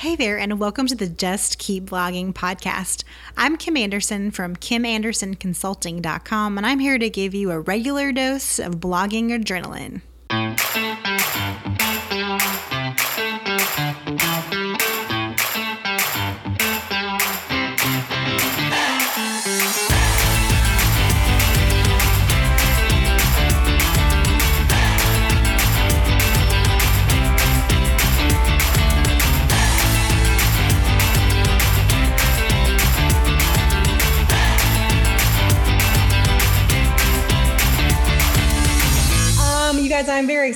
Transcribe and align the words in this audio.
Hey 0.00 0.16
there, 0.16 0.38
and 0.38 0.58
welcome 0.58 0.86
to 0.86 0.94
the 0.94 1.06
Just 1.06 1.58
Keep 1.58 1.84
Blogging 1.84 2.32
podcast. 2.32 3.04
I'm 3.36 3.58
Kim 3.58 3.76
Anderson 3.76 4.30
from 4.30 4.56
KimAndersonConsulting.com, 4.56 6.56
and 6.56 6.66
I'm 6.66 6.78
here 6.78 6.96
to 6.96 7.10
give 7.10 7.34
you 7.34 7.50
a 7.50 7.60
regular 7.60 8.10
dose 8.10 8.58
of 8.58 8.76
blogging 8.76 9.28
adrenaline. 9.28 10.00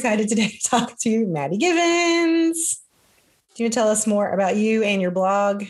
Excited 0.04 0.28
today 0.28 0.48
to 0.48 0.58
talk 0.68 0.98
to 0.98 1.26
Maddie 1.28 1.56
Givens. 1.56 2.82
Do 3.54 3.64
you 3.64 3.70
tell 3.70 3.88
us 3.88 4.06
more 4.06 4.32
about 4.32 4.54
you 4.56 4.82
and 4.82 5.00
your 5.00 5.10
blog? 5.10 5.62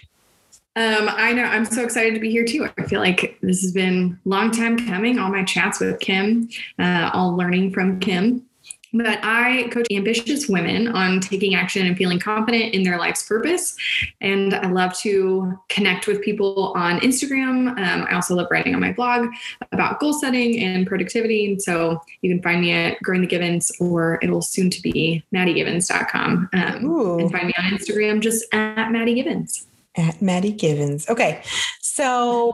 Um, 0.74 1.08
I 1.08 1.32
know 1.32 1.44
I'm 1.44 1.64
so 1.64 1.84
excited 1.84 2.14
to 2.14 2.20
be 2.20 2.32
here 2.32 2.44
too. 2.44 2.68
I 2.76 2.82
feel 2.82 2.98
like 2.98 3.38
this 3.42 3.62
has 3.62 3.70
been 3.70 4.18
a 4.26 4.28
long 4.28 4.50
time 4.50 4.76
coming. 4.88 5.20
All 5.20 5.30
my 5.30 5.44
chats 5.44 5.78
with 5.78 6.00
Kim, 6.00 6.48
uh, 6.80 7.10
all 7.14 7.36
learning 7.36 7.72
from 7.72 8.00
Kim. 8.00 8.44
But 8.94 9.18
I 9.22 9.68
coach 9.72 9.86
ambitious 9.90 10.48
women 10.48 10.88
on 10.88 11.20
taking 11.20 11.54
action 11.54 11.86
and 11.86 11.96
feeling 11.96 12.20
confident 12.20 12.74
in 12.74 12.84
their 12.84 12.96
life's 12.96 13.24
purpose. 13.24 13.76
And 14.20 14.54
I 14.54 14.70
love 14.70 14.96
to 15.00 15.58
connect 15.68 16.06
with 16.06 16.22
people 16.22 16.72
on 16.76 17.00
Instagram. 17.00 17.76
Um, 17.76 18.06
I 18.08 18.14
also 18.14 18.34
love 18.34 18.46
writing 18.50 18.74
on 18.74 18.80
my 18.80 18.92
blog 18.92 19.28
about 19.72 20.00
goal 20.00 20.12
setting 20.12 20.62
and 20.62 20.86
productivity. 20.86 21.46
And 21.46 21.60
so 21.60 22.00
you 22.22 22.30
can 22.30 22.40
find 22.42 22.60
me 22.60 22.72
at 22.72 23.00
Growing 23.02 23.22
the 23.22 23.26
Givens 23.26 23.72
or 23.80 24.18
it'll 24.22 24.42
soon 24.42 24.70
to 24.70 24.80
be 24.80 25.24
maddiegivens.com. 25.34 26.48
Um, 26.52 26.84
Ooh. 26.84 27.18
and 27.18 27.32
find 27.32 27.46
me 27.48 27.54
on 27.58 27.64
Instagram 27.64 28.20
just 28.20 28.44
at 28.54 28.90
Maddie 28.90 29.14
Givens. 29.14 29.66
At 29.96 30.22
Maddie 30.22 30.52
Givens. 30.52 31.08
Okay, 31.08 31.42
so 31.80 32.52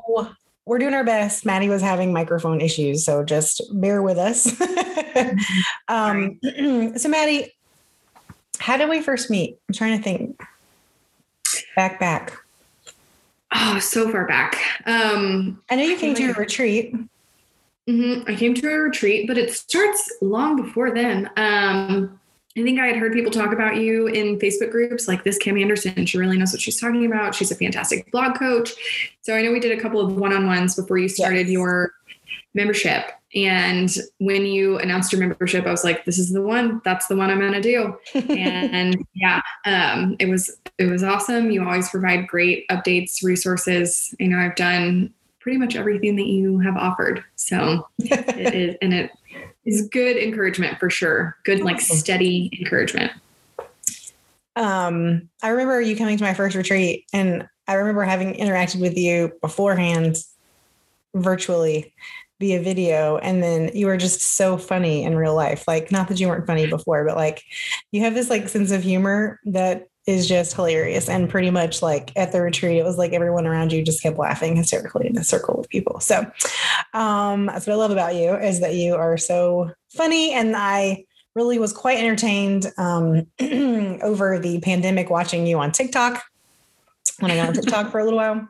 we're 0.70 0.78
doing 0.78 0.94
our 0.94 1.02
best. 1.02 1.44
Maddie 1.44 1.68
was 1.68 1.82
having 1.82 2.12
microphone 2.12 2.60
issues, 2.60 3.04
so 3.04 3.24
just 3.24 3.60
bear 3.72 4.02
with 4.02 4.16
us. 4.16 4.46
um, 5.88 6.38
so, 6.96 7.08
Maddie, 7.08 7.52
how 8.60 8.76
did 8.76 8.88
we 8.88 9.02
first 9.02 9.30
meet? 9.30 9.58
I'm 9.68 9.74
trying 9.74 9.98
to 9.98 10.04
think. 10.04 10.40
Back, 11.74 11.98
back. 11.98 12.34
Oh, 13.52 13.80
so 13.80 14.12
far 14.12 14.28
back. 14.28 14.62
Um, 14.86 15.60
I 15.68 15.74
know 15.74 15.82
you 15.82 15.96
came 15.96 16.14
to 16.14 16.30
a 16.30 16.34
retreat. 16.34 16.94
mhm, 17.88 18.30
I 18.30 18.36
came 18.36 18.54
to 18.54 18.68
a 18.68 18.78
retreat, 18.78 19.26
but 19.26 19.36
it 19.36 19.52
starts 19.52 20.08
long 20.22 20.54
before 20.54 20.94
then. 20.94 21.30
Um, 21.36 22.19
I 22.56 22.62
think 22.62 22.80
I 22.80 22.86
had 22.86 22.96
heard 22.96 23.12
people 23.12 23.30
talk 23.30 23.52
about 23.52 23.76
you 23.76 24.08
in 24.08 24.38
Facebook 24.38 24.72
groups 24.72 25.06
like 25.06 25.22
this 25.22 25.38
Kim 25.38 25.56
Anderson. 25.56 26.04
She 26.04 26.18
really 26.18 26.36
knows 26.36 26.52
what 26.52 26.60
she's 26.60 26.80
talking 26.80 27.06
about. 27.06 27.34
She's 27.34 27.52
a 27.52 27.54
fantastic 27.54 28.10
blog 28.10 28.34
coach. 28.34 28.72
So 29.20 29.34
I 29.34 29.42
know 29.42 29.52
we 29.52 29.60
did 29.60 29.76
a 29.76 29.80
couple 29.80 30.00
of 30.00 30.16
one 30.16 30.32
on 30.32 30.46
ones 30.46 30.74
before 30.74 30.98
you 30.98 31.08
started 31.08 31.46
Yes. 31.46 31.52
your 31.52 31.92
membership. 32.54 33.12
And 33.34 33.88
when 34.18 34.44
you 34.44 34.78
announced 34.78 35.12
your 35.12 35.20
membership, 35.20 35.64
I 35.64 35.70
was 35.70 35.84
like, 35.84 36.04
this 36.04 36.18
is 36.18 36.32
the 36.32 36.42
one. 36.42 36.80
That's 36.84 37.06
the 37.06 37.14
one 37.14 37.30
I'm 37.30 37.38
going 37.38 37.52
to 37.52 37.60
do. 37.60 37.96
and 38.28 39.06
yeah, 39.14 39.40
um, 39.64 40.16
it 40.18 40.28
was 40.28 40.58
it 40.78 40.86
was 40.86 41.04
awesome. 41.04 41.52
You 41.52 41.64
always 41.64 41.88
provide 41.88 42.26
great 42.26 42.66
updates, 42.68 43.22
resources. 43.22 44.12
You 44.18 44.28
know, 44.28 44.38
I've 44.38 44.56
done 44.56 45.14
pretty 45.38 45.58
much 45.58 45.76
everything 45.76 46.16
that 46.16 46.26
you 46.26 46.58
have 46.58 46.76
offered. 46.76 47.22
So 47.36 47.86
it 47.98 48.54
is, 48.54 48.76
and 48.82 48.92
it 48.92 49.12
is 49.64 49.88
good 49.90 50.16
encouragement 50.16 50.78
for 50.78 50.90
sure. 50.90 51.36
Good, 51.44 51.60
like 51.60 51.80
steady 51.80 52.50
encouragement. 52.58 53.12
um, 54.56 55.28
I 55.42 55.48
remember 55.48 55.80
you 55.80 55.96
coming 55.96 56.16
to 56.18 56.24
my 56.24 56.34
first 56.34 56.56
retreat, 56.56 57.06
and 57.12 57.48
I 57.68 57.74
remember 57.74 58.02
having 58.02 58.34
interacted 58.34 58.80
with 58.80 58.96
you 58.96 59.32
beforehand, 59.40 60.16
virtually 61.14 61.94
via 62.40 62.60
video, 62.62 63.18
and 63.18 63.42
then 63.42 63.70
you 63.74 63.86
were 63.86 63.96
just 63.96 64.20
so 64.20 64.56
funny 64.56 65.04
in 65.04 65.14
real 65.14 65.34
life. 65.34 65.68
Like, 65.68 65.92
not 65.92 66.08
that 66.08 66.18
you 66.18 66.26
weren't 66.28 66.46
funny 66.46 66.66
before, 66.66 67.04
but 67.04 67.16
like, 67.16 67.44
you 67.92 68.02
have 68.02 68.14
this 68.14 68.30
like 68.30 68.48
sense 68.48 68.70
of 68.70 68.82
humor 68.82 69.38
that 69.44 69.88
is 70.06 70.26
just 70.26 70.54
hilarious. 70.54 71.08
And 71.08 71.28
pretty 71.28 71.50
much 71.50 71.82
like 71.82 72.12
at 72.16 72.32
the 72.32 72.40
retreat, 72.40 72.78
it 72.78 72.84
was 72.84 72.96
like 72.96 73.12
everyone 73.12 73.46
around 73.46 73.72
you 73.72 73.82
just 73.82 74.02
kept 74.02 74.18
laughing 74.18 74.56
hysterically 74.56 75.06
in 75.06 75.18
a 75.18 75.24
circle 75.24 75.60
of 75.60 75.68
people. 75.68 76.00
So, 76.00 76.30
um, 76.92 77.46
that's 77.46 77.66
what 77.66 77.74
I 77.74 77.76
love 77.76 77.90
about 77.90 78.14
you 78.14 78.34
is 78.36 78.60
that 78.60 78.74
you 78.74 78.94
are 78.94 79.16
so 79.16 79.72
funny, 79.90 80.32
and 80.32 80.56
I 80.56 81.04
really 81.34 81.58
was 81.58 81.72
quite 81.72 81.98
entertained 81.98 82.66
um, 82.76 83.26
over 83.40 84.38
the 84.38 84.60
pandemic 84.62 85.10
watching 85.10 85.46
you 85.46 85.58
on 85.58 85.72
TikTok 85.72 86.22
when 87.20 87.30
I 87.30 87.36
got 87.36 87.48
on 87.48 87.54
TikTok 87.54 87.90
for 87.90 88.00
a 88.00 88.04
little 88.04 88.18
while. 88.18 88.48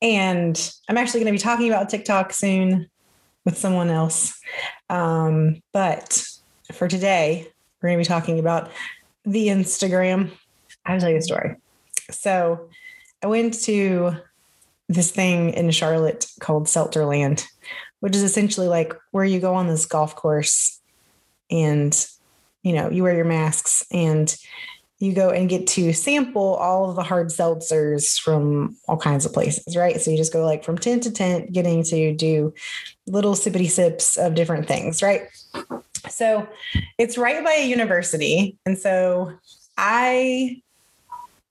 And 0.00 0.72
I'm 0.88 0.96
actually 0.96 1.20
going 1.20 1.32
to 1.32 1.38
be 1.38 1.42
talking 1.42 1.68
about 1.68 1.88
TikTok 1.88 2.32
soon 2.32 2.88
with 3.44 3.58
someone 3.58 3.88
else. 3.88 4.38
Um, 4.90 5.60
but 5.72 6.24
for 6.72 6.86
today, 6.86 7.48
we're 7.80 7.88
going 7.90 7.98
to 7.98 8.04
be 8.04 8.08
talking 8.08 8.38
about 8.38 8.70
the 9.24 9.48
Instagram. 9.48 10.30
I'll 10.86 11.00
tell 11.00 11.10
you 11.10 11.16
a 11.16 11.22
story. 11.22 11.56
So 12.10 12.68
I 13.22 13.26
went 13.26 13.54
to 13.62 14.16
this 14.88 15.10
thing 15.10 15.50
in 15.50 15.70
Charlotte 15.70 16.26
called 16.40 16.66
Seltzerland, 16.66 17.44
which 18.00 18.16
is 18.16 18.22
essentially 18.22 18.68
like 18.68 18.94
where 19.10 19.24
you 19.24 19.40
go 19.40 19.54
on 19.54 19.68
this 19.68 19.86
golf 19.86 20.16
course 20.16 20.80
and 21.50 22.06
you 22.62 22.72
know 22.72 22.90
you 22.90 23.02
wear 23.02 23.14
your 23.14 23.24
masks 23.24 23.84
and 23.92 24.36
you 24.98 25.12
go 25.12 25.30
and 25.30 25.48
get 25.48 25.66
to 25.66 25.92
sample 25.92 26.54
all 26.54 26.90
of 26.90 26.96
the 26.96 27.04
hard 27.04 27.28
seltzers 27.28 28.18
from 28.18 28.76
all 28.88 28.96
kinds 28.96 29.24
of 29.24 29.32
places 29.32 29.76
right? 29.76 30.00
So 30.00 30.10
you 30.10 30.16
just 30.16 30.32
go 30.32 30.44
like 30.44 30.64
from 30.64 30.78
tent 30.78 31.04
to 31.04 31.12
tent 31.12 31.52
getting 31.52 31.82
to 31.84 32.14
do 32.14 32.52
little 33.06 33.34
sippity 33.34 33.70
sips 33.70 34.16
of 34.16 34.34
different 34.34 34.66
things 34.66 35.02
right? 35.02 35.28
So 36.08 36.48
it's 36.98 37.18
right 37.18 37.44
by 37.44 37.52
a 37.52 37.68
university. 37.68 38.58
And 38.66 38.78
so 38.78 39.32
i 39.76 40.60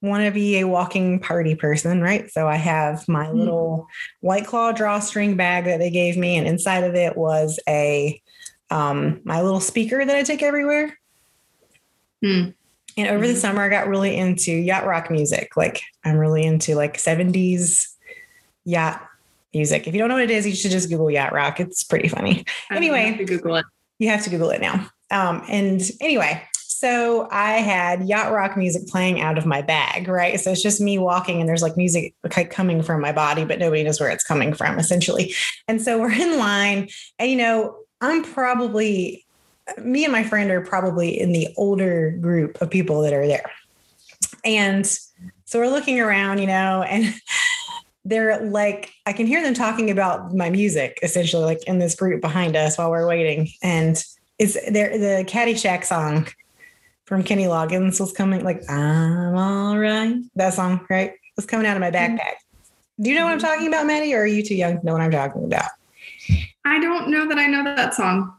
want 0.02 0.24
to 0.24 0.32
be 0.32 0.60
a 0.60 0.68
walking 0.68 1.20
party 1.20 1.56
person 1.56 2.02
right 2.02 2.30
so 2.32 2.48
i 2.48 2.56
have 2.56 3.08
my 3.08 3.32
little 3.32 3.88
white 4.22 4.46
claw 4.46 4.72
drawstring 4.72 5.36
bag 5.36 5.66
that 5.66 5.80
they 5.80 5.90
gave 5.90 6.16
me 6.18 6.38
and 6.38 6.48
inside 6.48 6.84
of 6.84 6.94
it 6.96 7.18
was 7.18 7.60
a 7.68 8.22
um, 8.70 9.22
my 9.24 9.42
little 9.42 9.62
speaker 9.62 10.04
that 10.04 10.14
I 10.14 10.24
take 10.24 10.44
everywhere. 10.44 11.00
Hmm. 12.22 12.50
And 12.98 13.08
over 13.08 13.26
the 13.26 13.34
Mhm. 13.34 13.38
summer, 13.38 13.62
I 13.62 13.70
got 13.70 13.88
really 13.88 14.18
into 14.18 14.52
yacht 14.52 14.86
rock 14.86 15.10
music. 15.10 15.56
Like 15.56 15.84
I'm 16.04 16.18
really 16.18 16.44
into 16.44 16.76
like 16.76 16.98
70s 16.98 17.96
yacht 18.66 19.02
music. 19.54 19.88
If 19.88 19.94
you 19.94 20.00
don't 20.00 20.10
know 20.10 20.16
what 20.16 20.24
it 20.26 20.32
is, 20.32 20.46
you 20.46 20.54
should 20.54 20.72
just 20.72 20.90
Google 20.90 21.10
yacht 21.10 21.32
rock. 21.32 21.62
It's 21.62 21.84
pretty 21.86 22.10
funny. 22.10 22.44
I 22.70 22.76
Anyway. 22.76 23.06
have 23.06 23.18
to 23.20 23.24
Google 23.26 23.56
it. 23.56 23.66
You 24.00 24.10
have 24.10 24.24
to 24.26 24.30
Google 24.30 24.50
it 24.50 24.60
now. 24.60 24.90
Um, 25.12 25.44
and 25.48 25.82
anyway, 26.02 26.44
so 26.80 27.28
I 27.32 27.54
had 27.54 28.08
yacht 28.08 28.32
rock 28.32 28.56
music 28.56 28.86
playing 28.86 29.20
out 29.20 29.40
of 29.40 29.48
my 29.48 29.64
bag, 29.64 30.08
right? 30.08 30.40
So 30.40 30.52
it's 30.52 30.62
just 30.62 30.80
me 30.80 31.00
walking, 31.00 31.40
and 31.40 31.50
there's 31.50 31.64
like 31.64 31.76
music 31.76 32.14
coming 32.52 32.84
from 32.84 33.02
my 33.02 33.12
body, 33.12 33.46
but 33.46 33.58
nobody 33.58 33.82
knows 33.82 34.00
where 34.00 34.10
it's 34.10 34.24
coming 34.24 34.54
from, 34.54 34.78
essentially. 34.78 35.34
And 35.68 35.82
so 35.82 36.00
we're 36.00 36.12
in 36.12 36.38
line, 36.38 36.90
and 37.18 37.32
you 37.32 37.36
know, 37.36 37.78
I'm 38.00 38.24
probably 38.24 39.26
me 39.80 40.04
and 40.04 40.14
my 40.14 40.24
friend 40.24 40.52
are 40.52 40.62
probably 40.62 41.20
in 41.20 41.32
the 41.32 41.48
older 41.58 42.12
group 42.12 42.62
of 42.62 42.70
people 42.70 43.02
that 43.02 43.12
are 43.12 43.26
there. 43.26 43.50
And 44.46 44.86
so 45.46 45.58
we're 45.60 45.72
looking 45.72 46.00
around, 46.00 46.38
you 46.38 46.48
know, 46.48 46.84
and 46.84 47.12
they're 48.06 48.40
like, 48.40 48.94
I 49.08 49.14
can 49.14 49.26
hear 49.26 49.42
them 49.42 49.56
talking 49.56 49.90
about 49.90 50.32
my 50.32 50.52
music 50.52 51.00
essentially, 51.02 51.44
like 51.44 51.64
in 51.66 51.80
this 51.80 51.96
group 51.96 52.22
behind 52.22 52.56
us 52.56 52.78
while 52.78 52.92
we're 52.92 53.08
waiting. 53.08 53.50
And 53.64 54.02
it's 54.38 54.54
there, 54.72 54.96
the 54.96 55.26
Caddyshack 55.28 55.84
song 55.84 56.28
from 57.08 57.24
Kenny 57.24 57.46
Loggins 57.46 58.00
was 58.00 58.12
coming, 58.12 58.44
like, 58.44 58.70
I'm 58.70 59.36
all 59.36 59.78
right. 59.78 60.16
That 60.36 60.54
song, 60.54 60.86
right? 60.90 61.14
Was 61.38 61.46
coming 61.46 61.66
out 61.66 61.78
of 61.78 61.82
my 61.82 61.90
backpack. 61.90 62.36
Do 63.00 63.10
you 63.10 63.16
know 63.16 63.24
what 63.26 63.32
I'm 63.32 63.40
talking 63.40 63.68
about, 63.68 63.88
Maddie, 63.88 64.14
or 64.14 64.22
are 64.22 64.28
you 64.28 64.44
too 64.44 64.56
young 64.56 64.80
to 64.80 64.86
know 64.86 64.92
what 64.94 65.02
I'm 65.02 65.12
talking 65.12 65.46
about? 65.46 65.70
I 66.66 66.80
don't 66.80 67.10
know 67.10 67.28
that 67.30 67.38
I 67.38 67.48
know 67.48 67.64
that 67.64 67.94
song. 67.94 68.34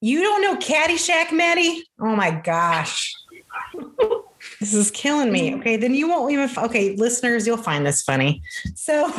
You 0.00 0.22
don't 0.22 0.42
know 0.42 0.56
Caddyshack, 0.56 1.30
Maddie? 1.32 1.84
Oh 2.00 2.16
my 2.16 2.30
gosh. 2.30 3.12
This 4.60 4.72
is 4.72 4.90
killing 4.90 5.30
me. 5.30 5.50
Mm. 5.50 5.58
Okay, 5.58 5.76
then 5.76 5.94
you 5.94 6.08
won't 6.08 6.32
even. 6.32 6.48
Okay, 6.56 6.96
listeners, 6.96 7.46
you'll 7.46 7.58
find 7.58 7.84
this 7.84 8.02
funny. 8.02 8.42
So 8.74 9.04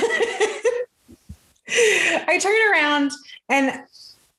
I 1.70 2.40
turn 2.42 2.72
around 2.72 3.12
and 3.50 3.80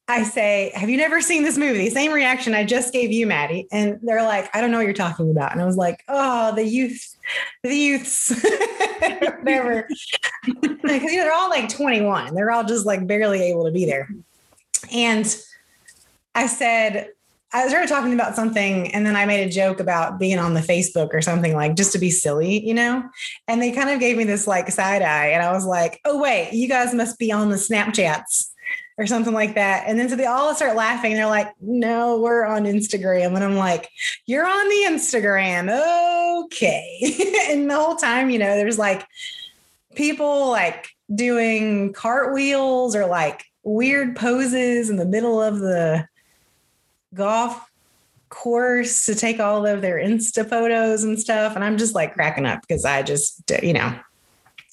I 0.08 0.22
say, 0.22 0.72
Have 0.74 0.88
you 0.88 0.96
never 0.96 1.20
seen 1.20 1.42
this 1.42 1.58
movie? 1.58 1.90
Same 1.90 2.12
reaction 2.12 2.54
I 2.54 2.64
just 2.64 2.92
gave 2.92 3.12
you, 3.12 3.26
Maddie. 3.26 3.68
And 3.70 3.98
they're 4.02 4.22
like, 4.22 4.48
I 4.56 4.60
don't 4.60 4.70
know 4.70 4.78
what 4.78 4.86
you're 4.86 4.94
talking 4.94 5.30
about. 5.30 5.52
And 5.52 5.60
I 5.60 5.66
was 5.66 5.76
like, 5.76 6.02
Oh, 6.08 6.54
the 6.54 6.64
youth, 6.64 7.14
the 7.62 7.74
youths, 7.74 8.30
whatever. 9.38 9.86
Because 10.46 10.82
you 10.82 11.16
know, 11.18 11.24
they're 11.24 11.32
all 11.32 11.50
like 11.50 11.68
21. 11.68 12.34
They're 12.34 12.50
all 12.50 12.64
just 12.64 12.86
like 12.86 13.06
barely 13.06 13.42
able 13.42 13.66
to 13.66 13.70
be 13.70 13.84
there. 13.84 14.08
And 14.90 15.36
I 16.34 16.46
said, 16.46 17.10
I 17.52 17.66
started 17.68 17.88
talking 17.88 18.12
about 18.12 18.34
something 18.34 18.94
and 18.94 19.06
then 19.06 19.16
I 19.16 19.24
made 19.24 19.46
a 19.46 19.50
joke 19.50 19.80
about 19.80 20.18
being 20.18 20.38
on 20.38 20.52
the 20.52 20.60
Facebook 20.60 21.14
or 21.14 21.22
something 21.22 21.54
like 21.54 21.76
just 21.76 21.92
to 21.92 21.98
be 21.98 22.10
silly, 22.10 22.66
you 22.66 22.74
know? 22.74 23.02
And 23.46 23.60
they 23.60 23.72
kind 23.72 23.88
of 23.90 24.00
gave 24.00 24.16
me 24.16 24.24
this 24.24 24.46
like 24.46 24.70
side 24.70 25.02
eye. 25.02 25.28
And 25.28 25.42
I 25.42 25.52
was 25.52 25.64
like, 25.64 26.00
oh, 26.04 26.18
wait, 26.18 26.52
you 26.52 26.68
guys 26.68 26.94
must 26.94 27.18
be 27.18 27.32
on 27.32 27.48
the 27.48 27.56
Snapchats 27.56 28.48
or 28.98 29.06
something 29.06 29.32
like 29.32 29.54
that. 29.54 29.84
And 29.86 29.98
then 29.98 30.08
so 30.08 30.16
they 30.16 30.26
all 30.26 30.54
start 30.56 30.74
laughing. 30.74 31.14
They're 31.14 31.26
like, 31.26 31.54
no, 31.60 32.20
we're 32.20 32.44
on 32.44 32.64
Instagram. 32.64 33.34
And 33.36 33.44
I'm 33.44 33.54
like, 33.54 33.88
you're 34.26 34.46
on 34.46 34.68
the 34.68 34.84
Instagram. 34.88 36.44
Okay. 36.46 37.46
and 37.50 37.70
the 37.70 37.76
whole 37.76 37.94
time, 37.94 38.28
you 38.28 38.40
know, 38.40 38.56
there's 38.56 38.78
like 38.78 39.06
people 39.94 40.50
like 40.50 40.88
doing 41.14 41.92
cartwheels 41.92 42.96
or 42.96 43.06
like 43.06 43.44
weird 43.62 44.16
poses 44.16 44.90
in 44.90 44.96
the 44.96 45.06
middle 45.06 45.40
of 45.40 45.60
the 45.60 46.06
golf 47.14 47.70
course 48.30 49.06
to 49.06 49.14
take 49.14 49.38
all 49.38 49.64
of 49.64 49.80
their 49.80 49.96
Insta 49.96 50.48
photos 50.48 51.04
and 51.04 51.20
stuff. 51.20 51.54
And 51.54 51.64
I'm 51.64 51.78
just 51.78 51.94
like 51.94 52.14
cracking 52.14 52.46
up 52.46 52.62
because 52.62 52.84
I 52.84 53.02
just, 53.02 53.48
you 53.62 53.74
know, 53.74 53.96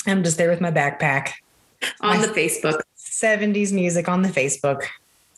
I'm 0.08 0.24
just 0.24 0.38
there 0.38 0.50
with 0.50 0.62
my 0.62 0.72
backpack 0.72 1.34
on 2.02 2.20
my 2.20 2.26
the 2.26 2.34
Facebook 2.34 2.82
70s 3.22 3.72
music 3.72 4.10
on 4.10 4.22
the 4.22 4.30
Facebook. 4.30 4.84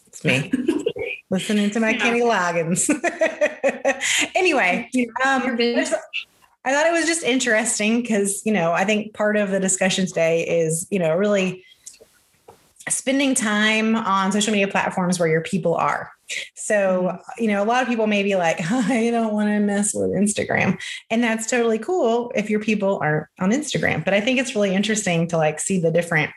It's 0.08 0.24
me 0.24 0.52
listening 1.30 1.70
to 1.72 1.80
my 1.80 1.92
yeah. 1.92 1.98
Kenny 1.98 2.22
Loggins. 2.22 2.90
anyway, 4.36 4.90
um, 5.26 5.44
I 6.66 6.72
thought 6.72 6.88
it 6.88 6.92
was 6.92 7.06
just 7.06 7.24
interesting 7.24 8.02
because, 8.02 8.42
you 8.46 8.52
know, 8.52 8.72
I 8.72 8.84
think 8.84 9.14
part 9.14 9.38
of 9.38 9.52
the 9.52 9.60
discussion 9.60 10.08
today 10.08 10.48
is, 10.48 10.88
you 10.90 11.00
know, 11.00 11.16
really 11.16 11.64
spending 12.90 13.36
time 13.36 13.96
on 13.96 14.32
social 14.32 14.52
media 14.52 14.68
platforms 14.68 15.20
where 15.20 15.30
your 15.30 15.42
people 15.42 15.76
are. 15.76 16.12
So, 16.56 17.04
mm-hmm. 17.04 17.44
you 17.44 17.50
know, 17.50 17.64
a 17.64 17.66
lot 17.66 17.82
of 17.82 17.88
people 17.88 18.08
may 18.08 18.24
be 18.24 18.36
like, 18.36 18.60
I 18.72 19.10
don't 19.12 19.34
want 19.34 19.50
to 19.50 19.60
mess 19.60 19.94
with 19.94 20.12
Instagram. 20.12 20.80
And 21.10 21.24
that's 21.24 21.50
totally 21.50 21.80
cool 21.80 22.32
if 22.36 22.50
your 22.50 22.60
people 22.60 23.00
are 23.02 23.30
on 23.40 23.52
Instagram. 23.52 24.04
But 24.04 24.14
I 24.14 24.22
think 24.22 24.40
it's 24.40 24.56
really 24.56 24.74
interesting 24.74 25.28
to 25.30 25.38
like 25.38 25.60
see 25.60 25.80
the 25.80 25.92
different 25.92 26.32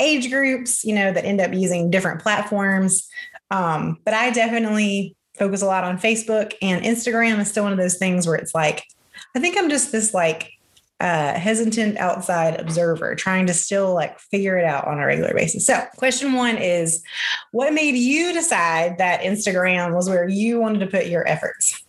age 0.00 0.30
groups, 0.30 0.84
you 0.84 0.94
know, 0.94 1.12
that 1.12 1.24
end 1.24 1.40
up 1.40 1.52
using 1.52 1.90
different 1.90 2.20
platforms. 2.20 3.08
Um, 3.50 3.98
but 4.04 4.14
I 4.14 4.30
definitely 4.30 5.16
focus 5.34 5.62
a 5.62 5.66
lot 5.66 5.84
on 5.84 5.98
Facebook 5.98 6.54
and 6.62 6.84
Instagram 6.84 7.38
is 7.40 7.48
still 7.48 7.64
one 7.64 7.72
of 7.72 7.78
those 7.78 7.98
things 7.98 8.26
where 8.26 8.36
it's 8.36 8.54
like, 8.54 8.84
I 9.34 9.40
think 9.40 9.56
I'm 9.58 9.70
just 9.70 9.92
this 9.92 10.12
like 10.14 10.52
uh, 11.02 11.34
hesitant 11.36 11.98
outside 11.98 12.60
observer, 12.60 13.16
trying 13.16 13.44
to 13.44 13.52
still 13.52 13.92
like 13.92 14.20
figure 14.20 14.56
it 14.56 14.64
out 14.64 14.86
on 14.86 15.00
a 15.00 15.04
regular 15.04 15.34
basis. 15.34 15.66
So, 15.66 15.84
question 15.96 16.34
one 16.34 16.56
is 16.56 17.02
what 17.50 17.72
made 17.72 17.96
you 17.96 18.32
decide 18.32 18.98
that 18.98 19.22
Instagram 19.22 19.94
was 19.94 20.08
where 20.08 20.28
you 20.28 20.60
wanted 20.60 20.78
to 20.78 20.86
put 20.86 21.06
your 21.06 21.26
efforts? 21.26 21.82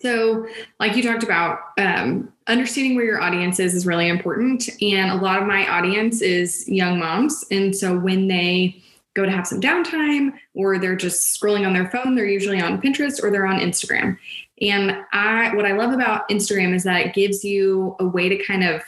So, 0.00 0.46
like 0.78 0.94
you 0.94 1.02
talked 1.02 1.24
about, 1.24 1.58
um, 1.78 2.32
understanding 2.46 2.94
where 2.94 3.04
your 3.04 3.20
audience 3.20 3.58
is 3.58 3.74
is 3.74 3.86
really 3.86 4.08
important. 4.08 4.68
And 4.80 5.10
a 5.10 5.16
lot 5.16 5.42
of 5.42 5.48
my 5.48 5.68
audience 5.68 6.22
is 6.22 6.68
young 6.68 7.00
moms. 7.00 7.44
And 7.50 7.74
so, 7.74 7.98
when 7.98 8.28
they 8.28 8.80
go 9.14 9.24
to 9.24 9.30
have 9.30 9.46
some 9.46 9.60
downtime 9.60 10.32
or 10.54 10.78
they're 10.78 10.96
just 10.96 11.40
scrolling 11.40 11.66
on 11.66 11.72
their 11.72 11.90
phone, 11.90 12.14
they're 12.14 12.26
usually 12.26 12.60
on 12.60 12.80
Pinterest 12.80 13.22
or 13.22 13.30
they're 13.30 13.46
on 13.46 13.60
Instagram. 13.60 14.16
And 14.60 14.96
I 15.12 15.54
what 15.54 15.66
I 15.66 15.72
love 15.72 15.92
about 15.92 16.28
Instagram 16.28 16.74
is 16.74 16.84
that 16.84 17.06
it 17.06 17.14
gives 17.14 17.44
you 17.44 17.96
a 17.98 18.06
way 18.06 18.28
to 18.28 18.36
kind 18.44 18.64
of 18.64 18.82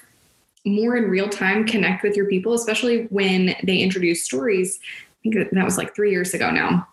more 0.65 0.97
in 0.97 1.11
real 1.11 1.29
time 1.29 1.67
connect 1.67 2.03
with 2.03 2.17
your 2.17 2.27
people, 2.27 2.55
especially 2.55 3.05
when 3.07 3.57
they 3.65 3.79
introduce 3.79 4.25
stories. 4.25 4.79
I 5.25 5.31
think 5.31 5.51
that 5.51 5.65
was 5.65 5.79
like 5.79 5.95
three 5.95 6.11
years 6.11 6.35
ago 6.35 6.51
now. 6.51 6.87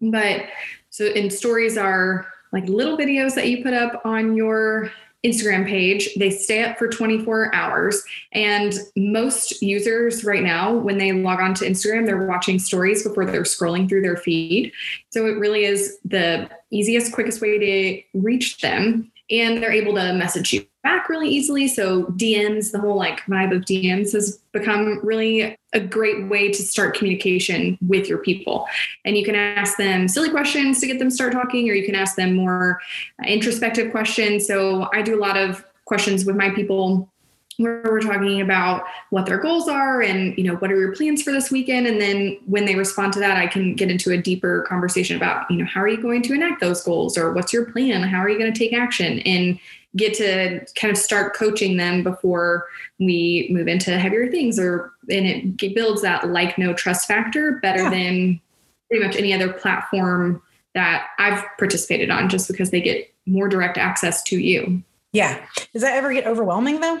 But 0.00 0.42
so 0.90 1.06
and 1.06 1.32
stories 1.32 1.76
are 1.76 2.26
like 2.52 2.68
little 2.68 2.96
videos 2.96 3.34
that 3.34 3.48
you 3.48 3.62
put 3.62 3.74
up 3.74 4.02
on 4.04 4.36
your 4.36 4.90
Instagram 5.24 5.66
page. 5.66 6.14
They 6.14 6.30
stay 6.30 6.62
up 6.62 6.78
for 6.78 6.88
24 6.88 7.54
hours. 7.54 8.02
And 8.32 8.74
most 8.96 9.60
users 9.60 10.24
right 10.24 10.42
now, 10.42 10.74
when 10.74 10.98
they 10.98 11.12
log 11.12 11.40
on 11.40 11.54
to 11.54 11.64
Instagram, 11.64 12.06
they're 12.06 12.26
watching 12.26 12.58
stories 12.58 13.02
before 13.02 13.26
they're 13.26 13.42
scrolling 13.42 13.88
through 13.88 14.02
their 14.02 14.16
feed. 14.16 14.72
So 15.10 15.26
it 15.26 15.38
really 15.38 15.64
is 15.64 15.98
the 16.04 16.48
easiest, 16.70 17.12
quickest 17.12 17.40
way 17.40 17.58
to 17.58 18.20
reach 18.20 18.60
them. 18.60 19.10
And 19.30 19.62
they're 19.62 19.72
able 19.72 19.94
to 19.94 20.12
message 20.14 20.52
you 20.52 20.66
back 20.82 21.08
really 21.08 21.28
easily. 21.28 21.68
So 21.68 22.04
DMs, 22.04 22.72
the 22.72 22.80
whole 22.80 22.96
like 22.96 23.20
vibe 23.26 23.54
of 23.54 23.62
DMs 23.62 24.12
has 24.12 24.38
become 24.52 25.00
really 25.02 25.56
a 25.74 25.80
great 25.80 26.28
way 26.28 26.50
to 26.50 26.62
start 26.62 26.96
communication 26.96 27.76
with 27.86 28.08
your 28.08 28.18
people. 28.18 28.66
And 29.04 29.16
you 29.18 29.24
can 29.24 29.34
ask 29.34 29.76
them 29.76 30.08
silly 30.08 30.30
questions 30.30 30.80
to 30.80 30.86
get 30.86 30.98
them 30.98 31.10
start 31.10 31.32
talking, 31.32 31.68
or 31.68 31.74
you 31.74 31.84
can 31.84 31.94
ask 31.94 32.16
them 32.16 32.34
more 32.34 32.80
introspective 33.26 33.90
questions. 33.90 34.46
So 34.46 34.88
I 34.94 35.02
do 35.02 35.14
a 35.14 35.20
lot 35.20 35.36
of 35.36 35.62
questions 35.84 36.24
with 36.24 36.36
my 36.36 36.50
people 36.50 37.10
where 37.58 37.82
we're 37.84 38.00
talking 38.00 38.40
about 38.40 38.84
what 39.10 39.26
their 39.26 39.38
goals 39.38 39.68
are 39.68 40.00
and 40.00 40.36
you 40.38 40.44
know 40.44 40.54
what 40.56 40.72
are 40.72 40.78
your 40.78 40.94
plans 40.94 41.22
for 41.22 41.32
this 41.32 41.50
weekend 41.50 41.86
and 41.86 42.00
then 42.00 42.38
when 42.46 42.64
they 42.64 42.74
respond 42.74 43.12
to 43.12 43.18
that 43.18 43.36
i 43.36 43.46
can 43.46 43.74
get 43.74 43.90
into 43.90 44.12
a 44.12 44.16
deeper 44.16 44.64
conversation 44.68 45.16
about 45.16 45.48
you 45.50 45.56
know 45.56 45.64
how 45.64 45.80
are 45.80 45.88
you 45.88 46.00
going 46.00 46.22
to 46.22 46.32
enact 46.32 46.60
those 46.60 46.82
goals 46.82 47.18
or 47.18 47.32
what's 47.32 47.52
your 47.52 47.70
plan 47.70 48.02
how 48.02 48.18
are 48.18 48.28
you 48.28 48.38
going 48.38 48.52
to 48.52 48.58
take 48.58 48.72
action 48.72 49.18
and 49.20 49.58
get 49.96 50.14
to 50.14 50.64
kind 50.74 50.90
of 50.90 50.96
start 50.96 51.34
coaching 51.34 51.76
them 51.76 52.02
before 52.02 52.66
we 52.98 53.48
move 53.50 53.68
into 53.68 53.98
heavier 53.98 54.30
things 54.30 54.58
or 54.58 54.92
and 55.10 55.56
it 55.60 55.74
builds 55.74 56.02
that 56.02 56.28
like 56.28 56.58
no 56.58 56.72
trust 56.72 57.08
factor 57.08 57.58
better 57.62 57.84
yeah. 57.84 57.90
than 57.90 58.40
pretty 58.88 59.04
much 59.04 59.16
any 59.16 59.32
other 59.32 59.52
platform 59.52 60.42
that 60.74 61.08
I've 61.18 61.42
participated 61.58 62.10
on 62.10 62.28
just 62.28 62.48
because 62.48 62.70
they 62.70 62.80
get 62.80 63.12
more 63.26 63.48
direct 63.48 63.78
access 63.78 64.22
to 64.24 64.38
you. 64.38 64.82
Yeah. 65.12 65.44
Does 65.72 65.82
that 65.82 65.96
ever 65.96 66.12
get 66.12 66.26
overwhelming 66.26 66.80
though? 66.80 67.00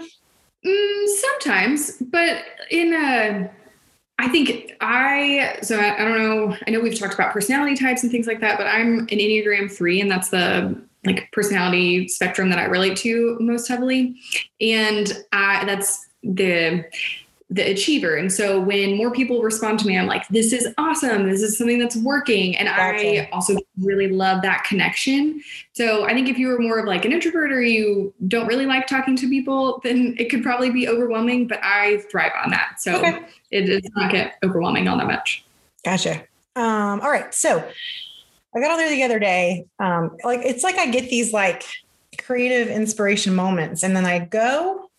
Mm, 0.64 1.08
sometimes, 1.08 1.96
but 2.00 2.44
in 2.70 2.92
a 2.94 3.50
I 4.20 4.28
think 4.28 4.72
I, 4.80 5.58
so 5.62 5.78
I, 5.78 5.94
I, 5.94 6.04
don't 6.04 6.18
know, 6.18 6.56
I 6.66 6.70
know 6.70 6.80
we've 6.80 6.98
talked 6.98 7.14
about 7.14 7.32
personality 7.32 7.76
types 7.76 8.02
and 8.02 8.10
things 8.10 8.26
like 8.26 8.40
that, 8.40 8.58
but 8.58 8.66
I'm 8.66 8.98
an 8.98 9.06
Enneagram 9.06 9.70
three, 9.70 10.00
and 10.00 10.10
that's 10.10 10.30
the 10.30 10.76
like 11.06 11.30
personality 11.30 12.08
spectrum 12.08 12.50
that 12.50 12.58
I 12.58 12.64
relate 12.64 12.96
to 12.98 13.36
most 13.38 13.68
heavily. 13.68 14.16
And 14.60 15.24
I, 15.30 15.64
that's 15.64 16.08
the 16.24 16.84
the 17.50 17.70
achiever. 17.70 18.16
And 18.16 18.30
so 18.30 18.60
when 18.60 18.96
more 18.96 19.10
people 19.10 19.42
respond 19.42 19.78
to 19.80 19.86
me, 19.86 19.96
I'm 19.96 20.06
like, 20.06 20.28
this 20.28 20.52
is 20.52 20.68
awesome. 20.76 21.30
This 21.30 21.40
is 21.42 21.56
something 21.56 21.78
that's 21.78 21.96
working. 21.96 22.56
And. 22.56 22.68
I 22.68 23.28
also 23.32 23.56
really 23.80 24.08
love 24.08 24.42
that 24.42 24.64
connection. 24.64 25.42
So 25.72 26.04
I 26.04 26.12
think 26.12 26.28
if 26.28 26.38
you 26.38 26.48
were 26.48 26.58
more 26.58 26.78
of 26.78 26.86
like 26.86 27.04
an 27.04 27.12
introvert 27.12 27.52
or 27.52 27.62
you 27.62 28.12
don't 28.28 28.46
really 28.46 28.66
like 28.66 28.86
talking 28.86 29.16
to 29.16 29.28
people, 29.28 29.80
then 29.82 30.14
it 30.18 30.30
could 30.30 30.42
probably 30.42 30.70
be 30.70 30.88
overwhelming, 30.88 31.46
but 31.46 31.58
I 31.62 31.98
thrive 32.10 32.32
on 32.44 32.50
that. 32.50 32.76
So 32.78 32.98
okay. 32.98 33.24
it 33.50 33.62
does 33.62 33.90
not 33.96 34.12
get 34.12 34.38
overwhelming 34.44 34.88
all 34.88 34.98
that 34.98 35.06
much. 35.06 35.44
Gotcha. 35.84 36.22
Um, 36.56 37.00
all 37.00 37.10
right. 37.10 37.32
So 37.34 37.66
I 38.54 38.60
got 38.60 38.70
on 38.70 38.78
there 38.78 38.90
the 38.90 39.02
other 39.02 39.18
day. 39.18 39.66
Um, 39.78 40.16
like 40.24 40.40
it's 40.42 40.64
like 40.64 40.76
I 40.76 40.86
get 40.90 41.08
these 41.08 41.32
like 41.32 41.64
creative 42.18 42.68
inspiration 42.68 43.34
moments, 43.34 43.82
and 43.82 43.94
then 43.94 44.04
I 44.04 44.20
go 44.20 44.90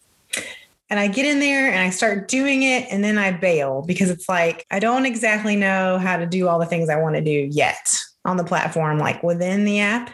and 0.89 0.99
I 0.99 1.07
get 1.07 1.25
in 1.25 1.39
there 1.39 1.69
and 1.71 1.79
I 1.79 1.89
start 1.91 2.27
doing 2.27 2.63
it, 2.63 2.87
and 2.89 3.03
then 3.03 3.17
I 3.17 3.31
bail 3.31 3.83
because 3.85 4.09
it's 4.09 4.27
like 4.27 4.65
I 4.71 4.79
don't 4.79 5.05
exactly 5.05 5.55
know 5.55 5.97
how 5.97 6.17
to 6.17 6.25
do 6.25 6.47
all 6.47 6.59
the 6.59 6.65
things 6.65 6.89
I 6.89 6.97
want 6.97 7.15
to 7.15 7.21
do 7.21 7.47
yet 7.51 7.95
on 8.25 8.37
the 8.37 8.43
platform, 8.43 8.97
like 8.97 9.21
within 9.23 9.65
the 9.65 9.79
app. 9.79 10.11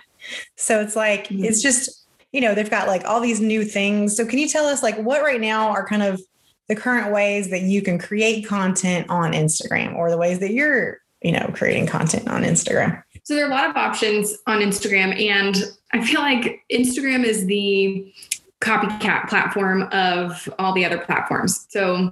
So 0.56 0.82
it's 0.82 0.96
like 0.96 1.28
mm-hmm. 1.28 1.44
it's 1.44 1.62
just 1.62 2.08
you 2.32 2.42
know 2.42 2.54
they've 2.54 2.70
got 2.70 2.88
like 2.88 3.06
all 3.06 3.22
these 3.22 3.40
new 3.40 3.64
things. 3.64 4.16
So 4.18 4.26
can 4.26 4.40
you 4.40 4.48
tell 4.48 4.66
us 4.66 4.84
like 4.84 4.98
what 4.98 5.22
right 5.22 5.42
now 5.42 5.70
are 5.70 5.88
kind 5.88 6.04
of 6.04 6.22
the 6.68 6.76
current 6.76 7.14
ways 7.14 7.50
that 7.52 7.62
you 7.62 7.82
can 7.82 7.98
create 7.98 8.46
content 8.48 9.10
on 9.10 9.32
Instagram 9.34 9.96
or 9.96 10.10
the 10.10 10.18
ways 10.18 10.40
that 10.40 10.52
you're 10.52 11.00
you 11.22 11.32
know 11.32 11.50
creating 11.54 11.88
content 11.88 12.28
on 12.28 12.44
Instagram? 12.44 13.02
So 13.24 13.34
there 13.34 13.46
are 13.46 13.50
a 13.50 13.54
lot 13.54 13.70
of 13.70 13.76
options 13.78 14.38
on 14.46 14.60
Instagram, 14.60 15.20
and 15.20 15.56
I 15.94 16.06
feel 16.06 16.20
like 16.20 16.62
Instagram 16.72 17.24
is 17.24 17.46
the 17.46 18.14
copycat 18.62 19.30
platform 19.30 19.84
of 19.92 20.50
all 20.60 20.74
the 20.74 20.86
other 20.86 20.98
platforms. 20.98 21.68
So 21.70 22.12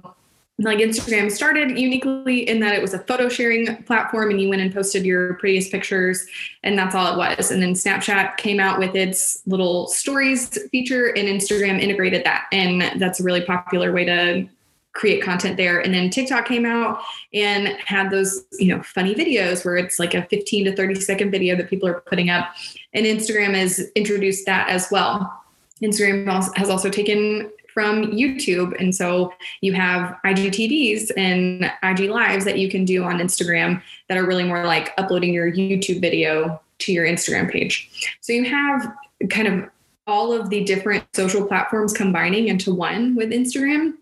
like 0.58 0.78
Instagram 0.78 1.32
started 1.32 1.76
uniquely 1.76 2.48
in 2.48 2.60
that 2.60 2.74
it 2.74 2.80
was 2.80 2.94
a 2.94 3.00
photo 3.00 3.28
sharing 3.28 3.82
platform 3.84 4.30
and 4.30 4.40
you 4.40 4.48
went 4.48 4.62
and 4.62 4.72
posted 4.72 5.04
your 5.04 5.34
prettiest 5.34 5.72
pictures 5.72 6.26
and 6.62 6.78
that's 6.78 6.94
all 6.94 7.12
it 7.12 7.16
was. 7.16 7.50
And 7.50 7.60
then 7.60 7.72
Snapchat 7.72 8.36
came 8.36 8.60
out 8.60 8.78
with 8.78 8.94
its 8.94 9.42
little 9.46 9.88
stories 9.88 10.56
feature 10.70 11.06
and 11.06 11.26
Instagram 11.26 11.80
integrated 11.80 12.24
that. 12.24 12.46
And 12.52 13.00
that's 13.00 13.18
a 13.18 13.24
really 13.24 13.40
popular 13.40 13.92
way 13.92 14.04
to 14.04 14.48
create 14.92 15.24
content 15.24 15.56
there. 15.56 15.80
And 15.80 15.92
then 15.92 16.08
TikTok 16.08 16.46
came 16.46 16.64
out 16.64 17.02
and 17.32 17.68
had 17.84 18.10
those, 18.10 18.44
you 18.60 18.68
know, 18.74 18.80
funny 18.84 19.12
videos 19.12 19.64
where 19.64 19.76
it's 19.76 19.98
like 19.98 20.14
a 20.14 20.22
15 20.26 20.66
to 20.66 20.76
30 20.76 20.94
second 21.00 21.32
video 21.32 21.56
that 21.56 21.68
people 21.68 21.88
are 21.88 22.00
putting 22.02 22.30
up. 22.30 22.54
And 22.92 23.04
Instagram 23.04 23.54
has 23.54 23.90
introduced 23.96 24.46
that 24.46 24.68
as 24.68 24.86
well. 24.92 25.43
Instagram 25.84 26.56
has 26.56 26.70
also 26.70 26.88
taken 26.90 27.50
from 27.72 28.12
YouTube. 28.12 28.72
And 28.78 28.94
so 28.94 29.32
you 29.60 29.72
have 29.72 30.16
IGTVs 30.24 31.10
and 31.16 31.70
IG 31.82 32.08
lives 32.08 32.44
that 32.44 32.58
you 32.58 32.70
can 32.70 32.84
do 32.84 33.02
on 33.02 33.18
Instagram 33.18 33.82
that 34.08 34.16
are 34.16 34.24
really 34.24 34.44
more 34.44 34.64
like 34.64 34.92
uploading 34.96 35.34
your 35.34 35.50
YouTube 35.50 36.00
video 36.00 36.60
to 36.78 36.92
your 36.92 37.04
Instagram 37.04 37.50
page. 37.50 37.90
So 38.20 38.32
you 38.32 38.44
have 38.44 38.94
kind 39.28 39.48
of 39.48 39.68
all 40.06 40.32
of 40.32 40.50
the 40.50 40.62
different 40.64 41.04
social 41.14 41.46
platforms 41.46 41.92
combining 41.92 42.48
into 42.48 42.72
one 42.72 43.16
with 43.16 43.30
Instagram. 43.30 43.94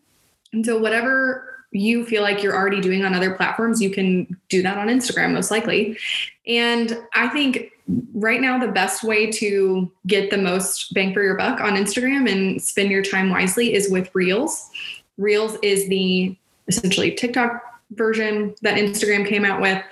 And 0.53 0.67
so 0.67 0.79
whatever 0.79 1.52
you 1.73 2.05
feel 2.05 2.23
like 2.23 2.43
you're 2.43 2.55
already 2.55 2.81
doing 2.81 3.05
on 3.05 3.15
other 3.15 3.35
platforms, 3.35 3.81
you 3.81 3.91
can 3.91 4.39
do 4.49 4.63
that 4.63 4.79
on 4.79 4.89
Instagram 4.89 5.33
most 5.33 5.51
likely. 5.51 5.99
And 6.47 6.99
I 7.15 7.29
think 7.29 7.73
right 8.15 8.41
now 8.41 8.59
the 8.59 8.71
best 8.71 9.03
way 9.03 9.31
to 9.31 9.91
get 10.07 10.31
the 10.31 10.39
most 10.39 10.93
bang 10.95 11.13
for 11.13 11.23
your 11.23 11.37
buck 11.37 11.61
on 11.61 11.73
Instagram 11.73 12.31
and 12.31 12.63
spend 12.63 12.91
your 12.91 13.03
time 13.03 13.31
wisely 13.31 13.75
is 13.75 13.91
with 13.91 14.11
Reels. 14.15 14.71
Reels 15.19 15.57
is 15.63 15.89
the 15.89 16.37
essentially 16.69 17.13
TikTok 17.13 17.63
version 17.93 18.55
that 18.63 18.77
Instagram 18.77 19.27
came 19.27 19.45
out 19.45 19.61
with 19.61 19.83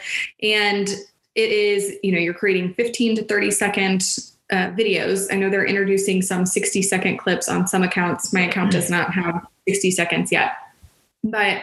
and 0.43 0.89
it 1.35 1.53
is, 1.53 1.97
you 2.03 2.13
know, 2.13 2.19
you're 2.19 2.35
creating 2.35 2.75
15 2.75 3.17
to 3.17 3.25
30 3.25 3.51
second 3.51 4.03
uh, 4.51 4.71
videos. 4.71 5.33
I 5.33 5.37
know 5.37 5.49
they're 5.49 5.67
introducing 5.67 6.23
some 6.23 6.45
60 6.45 6.83
second 6.83 7.19
clips 7.19 7.49
on 7.49 7.67
some 7.67 7.83
accounts. 7.83 8.33
My 8.33 8.43
account 8.43 8.73
does 8.73 8.91
not 8.91 9.13
have 9.15 9.47
60 9.69 9.93
seconds 9.93 10.33
yet, 10.33 10.53
but 11.25 11.63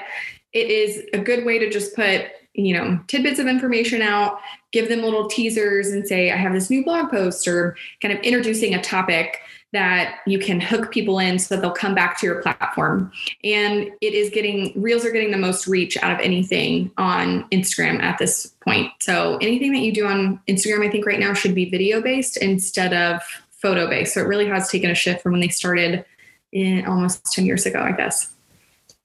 it 0.53 0.69
is 0.69 1.03
a 1.13 1.19
good 1.19 1.45
way 1.45 1.59
to 1.59 1.69
just 1.69 1.95
put 1.95 2.25
you 2.53 2.73
know 2.73 2.99
tidbits 3.07 3.39
of 3.39 3.47
information 3.47 4.01
out 4.01 4.39
give 4.71 4.89
them 4.89 5.01
little 5.01 5.27
teasers 5.27 5.89
and 5.89 6.07
say 6.07 6.31
i 6.31 6.35
have 6.35 6.53
this 6.53 6.69
new 6.69 6.83
blog 6.83 7.09
post 7.09 7.47
or 7.47 7.75
kind 8.01 8.17
of 8.17 8.23
introducing 8.23 8.73
a 8.73 8.81
topic 8.81 9.39
that 9.73 10.19
you 10.25 10.39
can 10.39 10.61
hook 10.61 10.91
people 10.91 11.19
in 11.19 11.37
so 11.37 11.53
that 11.53 11.61
they'll 11.61 11.71
come 11.71 11.93
back 11.93 12.17
to 12.17 12.25
your 12.25 12.41
platform. 12.41 13.11
And 13.43 13.91
it 14.01 14.13
is 14.13 14.29
getting 14.29 14.71
reels 14.81 15.03
are 15.05 15.11
getting 15.11 15.31
the 15.31 15.37
most 15.37 15.67
reach 15.67 15.97
out 15.97 16.11
of 16.11 16.19
anything 16.19 16.89
on 16.97 17.43
instagram 17.49 18.01
at 18.01 18.17
this 18.17 18.53
point. 18.61 18.91
So 18.99 19.37
anything 19.41 19.73
that 19.73 19.79
you 19.79 19.91
do 19.91 20.07
on 20.07 20.39
instagram 20.47 20.85
i 20.85 20.89
think 20.89 21.05
right 21.05 21.19
now 21.19 21.33
should 21.33 21.53
be 21.53 21.69
video 21.69 22.01
based 22.01 22.37
instead 22.37 22.93
of 22.93 23.21
photo 23.51 23.89
based 23.89 24.13
so 24.13 24.21
it 24.21 24.27
really 24.27 24.47
has 24.47 24.69
taken 24.69 24.89
a 24.89 24.95
shift 24.95 25.21
from 25.21 25.33
when 25.33 25.41
they 25.41 25.47
started 25.47 26.05
in 26.51 26.85
almost 26.85 27.25
10 27.33 27.45
years 27.45 27.65
ago 27.65 27.81
i 27.81 27.91
guess 27.91 28.33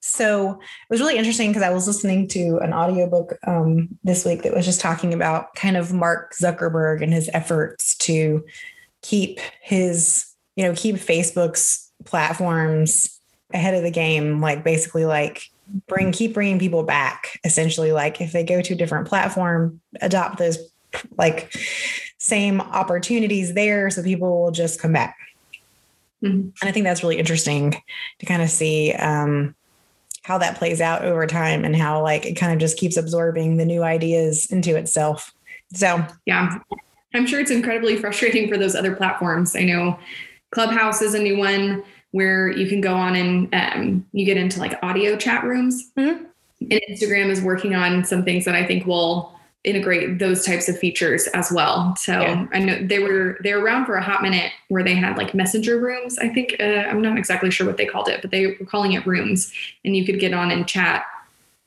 so 0.04 0.50
it 0.50 0.90
was 0.90 1.00
really 1.00 1.16
interesting 1.16 1.50
because 1.50 1.62
I 1.62 1.70
was 1.70 1.86
listening 1.86 2.26
to 2.28 2.58
an 2.58 2.72
audiobook 2.72 3.38
um, 3.46 3.88
this 4.02 4.24
week 4.24 4.42
that 4.42 4.52
was 4.52 4.66
just 4.66 4.80
talking 4.80 5.14
about 5.14 5.54
kind 5.54 5.76
of 5.76 5.92
Mark 5.92 6.34
Zuckerberg 6.34 7.02
and 7.02 7.14
his 7.14 7.30
efforts 7.32 7.94
to 7.98 8.44
keep 9.00 9.38
his, 9.60 10.26
you 10.56 10.64
know, 10.64 10.74
keep 10.74 10.96
Facebook's 10.96 11.92
platforms 12.04 13.20
ahead 13.54 13.74
of 13.74 13.84
the 13.84 13.92
game, 13.92 14.40
like 14.40 14.64
basically 14.64 15.04
like 15.04 15.44
bring, 15.86 16.10
keep 16.10 16.34
bringing 16.34 16.58
people 16.58 16.82
back. 16.82 17.38
Essentially, 17.44 17.92
like 17.92 18.20
if 18.20 18.32
they 18.32 18.42
go 18.42 18.60
to 18.60 18.74
a 18.74 18.76
different 18.76 19.06
platform, 19.06 19.80
adopt 20.00 20.38
those 20.38 20.58
like 21.16 21.54
same 22.18 22.60
opportunities 22.60 23.54
there 23.54 23.88
so 23.88 24.02
people 24.02 24.42
will 24.42 24.50
just 24.50 24.80
come 24.80 24.92
back. 24.92 25.16
Mm-hmm. 26.24 26.40
And 26.60 26.68
I 26.68 26.72
think 26.72 26.82
that's 26.82 27.04
really 27.04 27.20
interesting 27.20 27.76
to 28.18 28.26
kind 28.26 28.42
of 28.42 28.50
see. 28.50 28.92
Um, 28.94 29.54
how 30.22 30.38
that 30.38 30.56
plays 30.56 30.80
out 30.80 31.04
over 31.04 31.26
time 31.26 31.64
and 31.64 31.74
how 31.74 32.02
like 32.02 32.24
it 32.26 32.34
kind 32.34 32.52
of 32.52 32.58
just 32.58 32.78
keeps 32.78 32.96
absorbing 32.96 33.56
the 33.56 33.64
new 33.64 33.82
ideas 33.82 34.46
into 34.50 34.76
itself. 34.76 35.32
So, 35.74 36.04
yeah, 36.26 36.58
I'm 37.14 37.26
sure 37.26 37.40
it's 37.40 37.50
incredibly 37.50 37.96
frustrating 38.00 38.48
for 38.48 38.56
those 38.56 38.74
other 38.74 38.94
platforms. 38.94 39.56
I 39.56 39.62
know 39.62 39.98
Clubhouse 40.50 41.02
is 41.02 41.14
a 41.14 41.18
new 41.18 41.38
one 41.38 41.82
where 42.12 42.48
you 42.48 42.68
can 42.68 42.80
go 42.80 42.94
on 42.94 43.16
and 43.16 43.54
um, 43.54 44.06
you 44.12 44.24
get 44.24 44.36
into 44.36 44.60
like 44.60 44.78
audio 44.82 45.16
chat 45.16 45.44
rooms. 45.44 45.90
Mm-hmm. 45.96 46.26
And 46.60 46.80
Instagram 46.88 47.28
is 47.28 47.40
working 47.40 47.74
on 47.74 48.04
some 48.04 48.22
things 48.24 48.44
that 48.44 48.54
I 48.54 48.64
think 48.64 48.86
will 48.86 49.38
integrate 49.64 50.18
those 50.18 50.44
types 50.44 50.68
of 50.68 50.76
features 50.78 51.28
as 51.28 51.52
well. 51.52 51.94
So 51.96 52.20
yeah. 52.20 52.46
I 52.52 52.58
know 52.58 52.84
they 52.84 52.98
were 52.98 53.38
they 53.42 53.54
were 53.54 53.60
around 53.60 53.86
for 53.86 53.94
a 53.94 54.02
hot 54.02 54.22
minute 54.22 54.52
where 54.68 54.82
they 54.82 54.94
had 54.94 55.16
like 55.16 55.34
messenger 55.34 55.78
rooms. 55.78 56.18
I 56.18 56.28
think 56.28 56.56
uh, 56.58 56.64
I'm 56.64 57.00
not 57.00 57.16
exactly 57.16 57.50
sure 57.50 57.66
what 57.66 57.76
they 57.76 57.86
called 57.86 58.08
it, 58.08 58.22
but 58.22 58.30
they 58.30 58.46
were 58.46 58.66
calling 58.66 58.92
it 58.92 59.06
rooms, 59.06 59.52
and 59.84 59.96
you 59.96 60.04
could 60.04 60.18
get 60.18 60.34
on 60.34 60.50
and 60.50 60.66
chat 60.66 61.04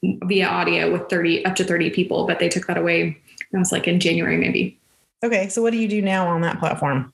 via 0.03 0.47
audio 0.47 0.91
with 0.91 1.09
30 1.09 1.45
up 1.45 1.55
to 1.55 1.63
30 1.63 1.89
people. 1.91 2.27
But 2.27 2.39
they 2.39 2.49
took 2.49 2.67
that 2.67 2.77
away. 2.77 3.17
That 3.51 3.59
was 3.59 3.71
like 3.71 3.87
in 3.87 3.99
January 3.99 4.37
maybe. 4.37 4.77
Okay, 5.23 5.47
so 5.47 5.61
what 5.61 5.71
do 5.71 5.77
you 5.77 5.87
do 5.87 6.01
now 6.01 6.27
on 6.27 6.41
that 6.41 6.59
platform? 6.59 7.13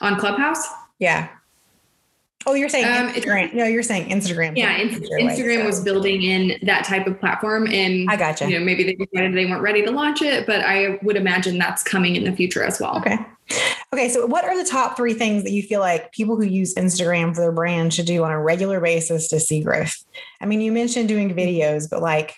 On 0.00 0.18
Clubhouse? 0.18 0.66
Yeah. 0.98 1.28
Oh, 2.48 2.54
you're 2.54 2.68
saying 2.68 2.84
um, 2.84 3.12
Instagram. 3.12 3.52
No, 3.54 3.64
you're 3.64 3.82
saying 3.82 4.08
Instagram. 4.08 4.56
Yeah, 4.56 4.78
Instagram 4.78 5.66
was 5.66 5.80
building 5.80 6.22
in 6.22 6.58
that 6.62 6.84
type 6.84 7.08
of 7.08 7.18
platform, 7.18 7.66
and 7.66 8.08
I 8.08 8.14
gotcha. 8.14 8.48
You 8.48 8.60
know, 8.60 8.64
maybe 8.64 8.84
they 8.84 8.94
decided 8.94 9.34
they 9.34 9.46
weren't 9.46 9.62
ready 9.62 9.84
to 9.84 9.90
launch 9.90 10.22
it, 10.22 10.46
but 10.46 10.60
I 10.60 11.00
would 11.02 11.16
imagine 11.16 11.58
that's 11.58 11.82
coming 11.82 12.14
in 12.14 12.22
the 12.22 12.30
future 12.30 12.62
as 12.62 12.78
well. 12.78 12.98
Okay. 12.98 13.18
Okay. 13.92 14.08
So, 14.08 14.26
what 14.26 14.44
are 14.44 14.56
the 14.56 14.68
top 14.68 14.96
three 14.96 15.14
things 15.14 15.42
that 15.42 15.50
you 15.50 15.62
feel 15.62 15.80
like 15.80 16.12
people 16.12 16.36
who 16.36 16.44
use 16.44 16.76
Instagram 16.76 17.34
for 17.34 17.40
their 17.40 17.52
brand 17.52 17.92
should 17.92 18.06
do 18.06 18.22
on 18.22 18.30
a 18.30 18.40
regular 18.40 18.80
basis 18.80 19.26
to 19.28 19.40
see 19.40 19.64
growth? 19.64 20.04
I 20.40 20.46
mean, 20.46 20.60
you 20.60 20.70
mentioned 20.70 21.08
doing 21.08 21.34
videos, 21.34 21.90
but 21.90 22.00
like, 22.00 22.36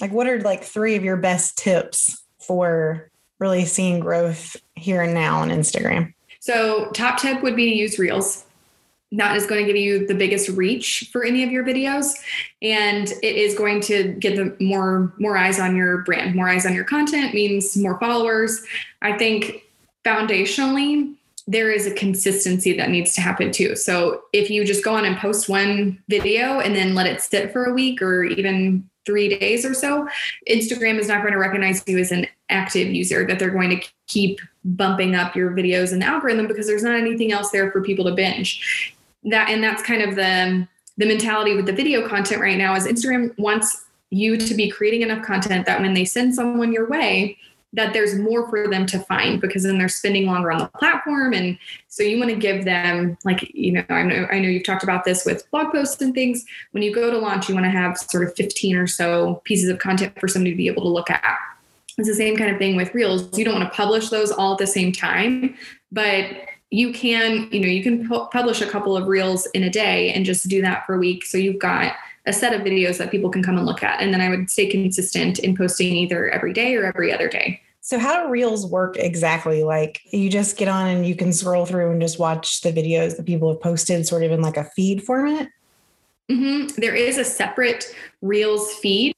like 0.00 0.10
what 0.10 0.26
are 0.26 0.40
like 0.40 0.64
three 0.64 0.96
of 0.96 1.04
your 1.04 1.16
best 1.16 1.56
tips 1.56 2.20
for 2.40 3.10
really 3.38 3.64
seeing 3.64 4.00
growth 4.00 4.56
here 4.74 5.02
and 5.02 5.14
now 5.14 5.38
on 5.38 5.50
Instagram? 5.50 6.14
So, 6.40 6.90
top 6.90 7.20
tip 7.20 7.44
would 7.44 7.54
be 7.54 7.70
to 7.70 7.76
use 7.76 7.96
Reels 7.96 8.45
that 9.12 9.36
is 9.36 9.46
going 9.46 9.64
to 9.64 9.72
give 9.72 9.80
you 9.80 10.06
the 10.06 10.14
biggest 10.14 10.48
reach 10.50 11.08
for 11.12 11.24
any 11.24 11.42
of 11.44 11.50
your 11.50 11.64
videos. 11.64 12.14
And 12.60 13.08
it 13.22 13.36
is 13.36 13.54
going 13.54 13.80
to 13.82 14.12
get 14.14 14.36
the 14.36 14.56
more 14.62 15.12
more 15.18 15.36
eyes 15.36 15.60
on 15.60 15.76
your 15.76 15.98
brand 15.98 16.34
more 16.34 16.48
eyes 16.48 16.66
on 16.66 16.74
your 16.74 16.84
content 16.84 17.34
means 17.34 17.76
more 17.76 17.98
followers. 17.98 18.62
I 19.02 19.16
think 19.16 19.62
foundationally 20.04 21.14
there 21.48 21.70
is 21.70 21.86
a 21.86 21.94
consistency 21.94 22.76
that 22.76 22.90
needs 22.90 23.14
to 23.14 23.20
happen 23.20 23.52
too. 23.52 23.76
So 23.76 24.22
if 24.32 24.50
you 24.50 24.64
just 24.64 24.84
go 24.84 24.96
on 24.96 25.04
and 25.04 25.16
post 25.16 25.48
one 25.48 26.02
video 26.08 26.58
and 26.58 26.74
then 26.74 26.94
let 26.94 27.06
it 27.06 27.20
sit 27.20 27.52
for 27.52 27.66
a 27.66 27.72
week 27.72 28.02
or 28.02 28.24
even 28.24 28.88
three 29.04 29.38
days 29.38 29.64
or 29.64 29.72
so 29.72 30.08
instagram 30.50 30.98
is 30.98 31.06
not 31.06 31.22
going 31.22 31.32
to 31.32 31.38
recognize 31.38 31.80
you 31.86 31.96
as 31.96 32.10
an 32.10 32.26
active 32.50 32.88
user 32.88 33.24
that 33.24 33.38
they're 33.38 33.50
going 33.50 33.70
to 33.70 33.80
keep 34.08 34.40
bumping 34.64 35.14
up 35.14 35.36
your 35.36 35.52
videos 35.52 35.96
the 35.96 36.04
algorithm 36.04 36.48
because 36.48 36.66
there's 36.66 36.82
not 36.82 36.98
anything 36.98 37.30
else 37.30 37.52
there 37.52 37.70
for 37.70 37.80
people 37.80 38.04
to 38.04 38.10
binge 38.10 38.95
that 39.26 39.50
and 39.50 39.62
that's 39.62 39.82
kind 39.82 40.02
of 40.02 40.16
the 40.16 40.66
the 40.98 41.06
mentality 41.06 41.54
with 41.54 41.66
the 41.66 41.72
video 41.72 42.08
content 42.08 42.40
right 42.40 42.56
now 42.56 42.74
is 42.74 42.86
Instagram 42.86 43.36
wants 43.38 43.84
you 44.10 44.36
to 44.36 44.54
be 44.54 44.70
creating 44.70 45.02
enough 45.02 45.24
content 45.24 45.66
that 45.66 45.80
when 45.80 45.94
they 45.94 46.04
send 46.04 46.34
someone 46.34 46.72
your 46.72 46.88
way 46.88 47.36
that 47.72 47.92
there's 47.92 48.18
more 48.18 48.48
for 48.48 48.68
them 48.68 48.86
to 48.86 48.98
find 49.00 49.40
because 49.40 49.64
then 49.64 49.76
they're 49.76 49.88
spending 49.88 50.24
longer 50.24 50.50
on 50.50 50.58
the 50.58 50.66
platform. 50.78 51.34
And 51.34 51.58
so 51.88 52.02
you 52.02 52.18
want 52.18 52.30
to 52.30 52.36
give 52.36 52.64
them 52.64 53.18
like 53.24 53.50
you 53.54 53.72
know 53.72 53.84
I 53.90 54.02
know 54.02 54.26
I 54.30 54.38
know 54.38 54.48
you've 54.48 54.64
talked 54.64 54.84
about 54.84 55.04
this 55.04 55.24
with 55.26 55.48
blog 55.50 55.72
posts 55.72 56.00
and 56.00 56.14
things. 56.14 56.44
When 56.70 56.82
you 56.82 56.94
go 56.94 57.10
to 57.10 57.18
launch 57.18 57.48
you 57.48 57.54
want 57.54 57.66
to 57.66 57.70
have 57.70 57.98
sort 57.98 58.26
of 58.26 58.34
15 58.34 58.76
or 58.76 58.86
so 58.86 59.42
pieces 59.44 59.68
of 59.68 59.78
content 59.78 60.18
for 60.18 60.28
somebody 60.28 60.52
to 60.52 60.56
be 60.56 60.68
able 60.68 60.82
to 60.82 60.88
look 60.88 61.10
at. 61.10 61.38
It's 61.98 62.08
the 62.08 62.14
same 62.14 62.36
kind 62.36 62.50
of 62.50 62.58
thing 62.58 62.76
with 62.76 62.94
reels. 62.94 63.36
You 63.36 63.44
don't 63.44 63.58
want 63.58 63.70
to 63.70 63.76
publish 63.76 64.10
those 64.10 64.30
all 64.30 64.52
at 64.52 64.58
the 64.58 64.66
same 64.66 64.92
time 64.92 65.56
but 65.92 66.26
you 66.70 66.92
can 66.92 67.48
you 67.52 67.60
know 67.60 67.68
you 67.68 67.82
can 67.82 68.08
pu- 68.08 68.26
publish 68.26 68.60
a 68.60 68.66
couple 68.66 68.96
of 68.96 69.06
reels 69.06 69.46
in 69.54 69.62
a 69.62 69.70
day 69.70 70.12
and 70.12 70.24
just 70.24 70.48
do 70.48 70.60
that 70.62 70.84
for 70.86 70.94
a 70.94 70.98
week. 70.98 71.24
So 71.24 71.38
you've 71.38 71.58
got 71.58 71.94
a 72.26 72.32
set 72.32 72.52
of 72.52 72.62
videos 72.62 72.98
that 72.98 73.10
people 73.10 73.30
can 73.30 73.42
come 73.42 73.56
and 73.56 73.66
look 73.66 73.82
at. 73.82 74.00
And 74.00 74.12
then 74.12 74.20
i 74.20 74.28
would 74.28 74.50
stay 74.50 74.66
consistent 74.66 75.38
in 75.38 75.56
posting 75.56 75.94
either 75.94 76.28
every 76.30 76.52
day 76.52 76.74
or 76.74 76.84
every 76.84 77.12
other 77.12 77.28
day. 77.28 77.60
So 77.80 78.00
how 78.00 78.24
do 78.24 78.30
reels 78.30 78.66
work 78.66 78.96
exactly? 78.96 79.62
Like 79.62 80.00
you 80.12 80.28
just 80.28 80.56
get 80.56 80.66
on 80.66 80.88
and 80.88 81.06
you 81.06 81.14
can 81.14 81.32
scroll 81.32 81.66
through 81.66 81.92
and 81.92 82.00
just 82.00 82.18
watch 82.18 82.62
the 82.62 82.72
videos 82.72 83.16
that 83.16 83.26
people 83.26 83.48
have 83.52 83.60
posted 83.60 84.04
sort 84.08 84.24
of 84.24 84.32
in 84.32 84.40
like 84.40 84.56
a 84.56 84.64
feed 84.64 85.02
format? 85.04 85.48
Mm-hmm. 86.28 86.80
there 86.80 86.96
is 86.96 87.18
a 87.18 87.24
separate 87.24 87.94
reels 88.20 88.72
feed 88.74 89.14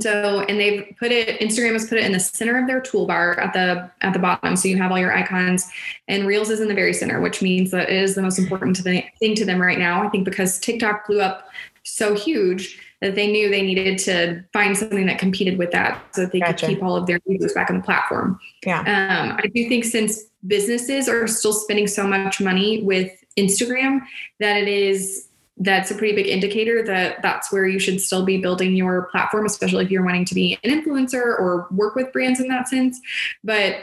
so, 0.00 0.40
and 0.40 0.58
they've 0.58 0.94
put 0.98 1.12
it, 1.12 1.40
Instagram 1.40 1.72
has 1.72 1.88
put 1.88 1.98
it 1.98 2.04
in 2.04 2.12
the 2.12 2.20
center 2.20 2.58
of 2.58 2.66
their 2.66 2.80
toolbar 2.80 3.38
at 3.38 3.52
the 3.52 3.90
at 4.02 4.12
the 4.12 4.18
bottom. 4.18 4.56
So 4.56 4.68
you 4.68 4.76
have 4.78 4.90
all 4.90 4.98
your 4.98 5.14
icons 5.14 5.68
and 6.08 6.26
Reels 6.26 6.50
is 6.50 6.60
in 6.60 6.68
the 6.68 6.74
very 6.74 6.92
center, 6.92 7.20
which 7.20 7.40
means 7.40 7.70
that 7.70 7.88
it 7.88 8.02
is 8.02 8.14
the 8.14 8.22
most 8.22 8.38
important 8.38 8.76
thing 8.78 9.34
to 9.34 9.44
them 9.44 9.60
right 9.60 9.78
now. 9.78 10.04
I 10.04 10.08
think 10.08 10.24
because 10.24 10.58
TikTok 10.58 11.06
blew 11.06 11.20
up 11.20 11.48
so 11.84 12.14
huge 12.14 12.80
that 13.00 13.14
they 13.14 13.30
knew 13.30 13.48
they 13.48 13.62
needed 13.62 13.98
to 13.98 14.42
find 14.52 14.76
something 14.76 15.06
that 15.06 15.18
competed 15.18 15.58
with 15.58 15.70
that 15.70 16.02
so 16.12 16.22
that 16.22 16.32
they 16.32 16.40
gotcha. 16.40 16.66
could 16.66 16.74
keep 16.74 16.82
all 16.82 16.96
of 16.96 17.06
their 17.06 17.20
users 17.26 17.52
back 17.52 17.70
on 17.70 17.76
the 17.76 17.82
platform. 17.82 18.40
Yeah. 18.64 18.80
Um, 18.80 19.38
I 19.42 19.46
do 19.54 19.68
think 19.68 19.84
since 19.84 20.24
businesses 20.46 21.08
are 21.08 21.26
still 21.26 21.52
spending 21.52 21.86
so 21.86 22.06
much 22.06 22.40
money 22.40 22.82
with 22.82 23.12
Instagram 23.38 24.00
that 24.40 24.56
it 24.56 24.68
is 24.68 25.28
that's 25.58 25.90
a 25.90 25.94
pretty 25.94 26.14
big 26.14 26.26
indicator 26.26 26.84
that 26.84 27.22
that's 27.22 27.50
where 27.50 27.66
you 27.66 27.78
should 27.78 28.00
still 28.00 28.24
be 28.24 28.36
building 28.36 28.76
your 28.76 29.08
platform, 29.10 29.46
especially 29.46 29.84
if 29.84 29.90
you're 29.90 30.04
wanting 30.04 30.26
to 30.26 30.34
be 30.34 30.58
an 30.62 30.70
influencer 30.70 31.14
or 31.14 31.66
work 31.70 31.94
with 31.94 32.12
brands 32.12 32.40
in 32.40 32.48
that 32.48 32.68
sense. 32.68 33.00
But 33.42 33.76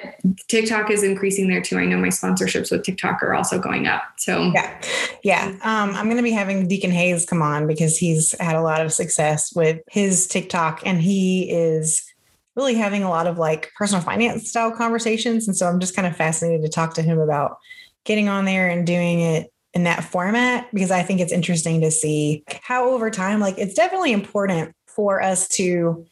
TikTok 0.47 0.91
is 0.91 1.01
increasing 1.01 1.47
there 1.47 1.61
too. 1.61 1.79
I 1.79 1.85
know 1.85 1.97
my 1.97 2.09
sponsorships 2.09 2.71
with 2.71 2.83
TikTok 2.83 3.23
are 3.23 3.33
also 3.33 3.57
going 3.57 3.87
up. 3.87 4.03
So 4.17 4.51
yeah, 4.53 4.81
yeah. 5.23 5.47
Um, 5.63 5.95
I'm 5.95 6.05
going 6.05 6.17
to 6.17 6.23
be 6.23 6.31
having 6.31 6.67
Deacon 6.67 6.91
Hayes 6.91 7.25
come 7.25 7.41
on 7.41 7.65
because 7.65 7.97
he's 7.97 8.37
had 8.39 8.55
a 8.55 8.61
lot 8.61 8.81
of 8.81 8.93
success 8.93 9.51
with 9.55 9.81
his 9.89 10.27
TikTok, 10.27 10.81
and 10.85 11.01
he 11.01 11.49
is 11.49 12.07
really 12.55 12.75
having 12.75 13.03
a 13.03 13.09
lot 13.09 13.25
of 13.25 13.39
like 13.39 13.71
personal 13.75 14.03
finance 14.03 14.49
style 14.49 14.71
conversations. 14.71 15.47
And 15.47 15.57
so 15.57 15.67
I'm 15.67 15.79
just 15.79 15.95
kind 15.95 16.07
of 16.07 16.15
fascinated 16.15 16.61
to 16.61 16.69
talk 16.69 16.93
to 16.95 17.01
him 17.01 17.17
about 17.17 17.57
getting 18.03 18.29
on 18.29 18.45
there 18.45 18.69
and 18.69 18.85
doing 18.85 19.21
it 19.21 19.52
in 19.73 19.83
that 19.83 20.03
format 20.03 20.67
because 20.73 20.91
I 20.91 21.03
think 21.03 21.19
it's 21.19 21.31
interesting 21.31 21.81
to 21.81 21.91
see 21.91 22.43
how 22.61 22.89
over 22.89 23.09
time, 23.09 23.39
like 23.39 23.57
it's 23.57 23.73
definitely 23.73 24.11
important 24.11 24.75
for 24.85 25.21
us 25.21 25.47
to 25.49 26.05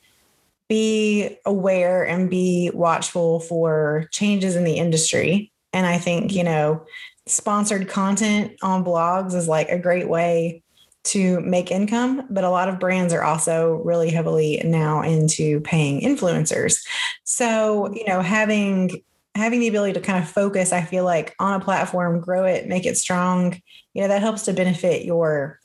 be 0.67 1.37
aware 1.45 2.03
and 2.03 2.29
be 2.29 2.71
watchful 2.73 3.39
for 3.41 4.07
changes 4.11 4.55
in 4.55 4.63
the 4.63 4.77
industry. 4.77 5.51
And 5.73 5.85
I 5.85 5.97
think, 5.97 6.33
you 6.33 6.43
know, 6.43 6.85
sponsored 7.27 7.87
content 7.87 8.53
on 8.61 8.83
blogs 8.83 9.35
is 9.35 9.47
like 9.47 9.69
a 9.69 9.77
great 9.77 10.09
way 10.09 10.63
to 11.03 11.39
make 11.41 11.71
income, 11.71 12.27
but 12.29 12.43
a 12.43 12.49
lot 12.49 12.69
of 12.69 12.79
brands 12.79 13.13
are 13.13 13.23
also 13.23 13.81
really 13.83 14.09
heavily 14.09 14.61
now 14.63 15.01
into 15.01 15.59
paying 15.61 16.01
influencers. 16.01 16.85
So, 17.23 17.91
you 17.93 18.05
know, 18.05 18.21
having 18.21 19.03
having 19.35 19.59
the 19.59 19.67
ability 19.67 19.93
to 19.93 20.01
kind 20.01 20.21
of 20.21 20.29
focus, 20.29 20.71
I 20.71 20.81
feel 20.81 21.05
like 21.05 21.35
on 21.39 21.59
a 21.59 21.63
platform, 21.63 22.19
grow 22.19 22.45
it, 22.45 22.67
make 22.67 22.85
it 22.85 22.97
strong, 22.97 23.59
you 23.93 24.01
know, 24.01 24.07
that 24.09 24.21
helps 24.21 24.43
to 24.43 24.53
benefit 24.53 25.05
your 25.05 25.59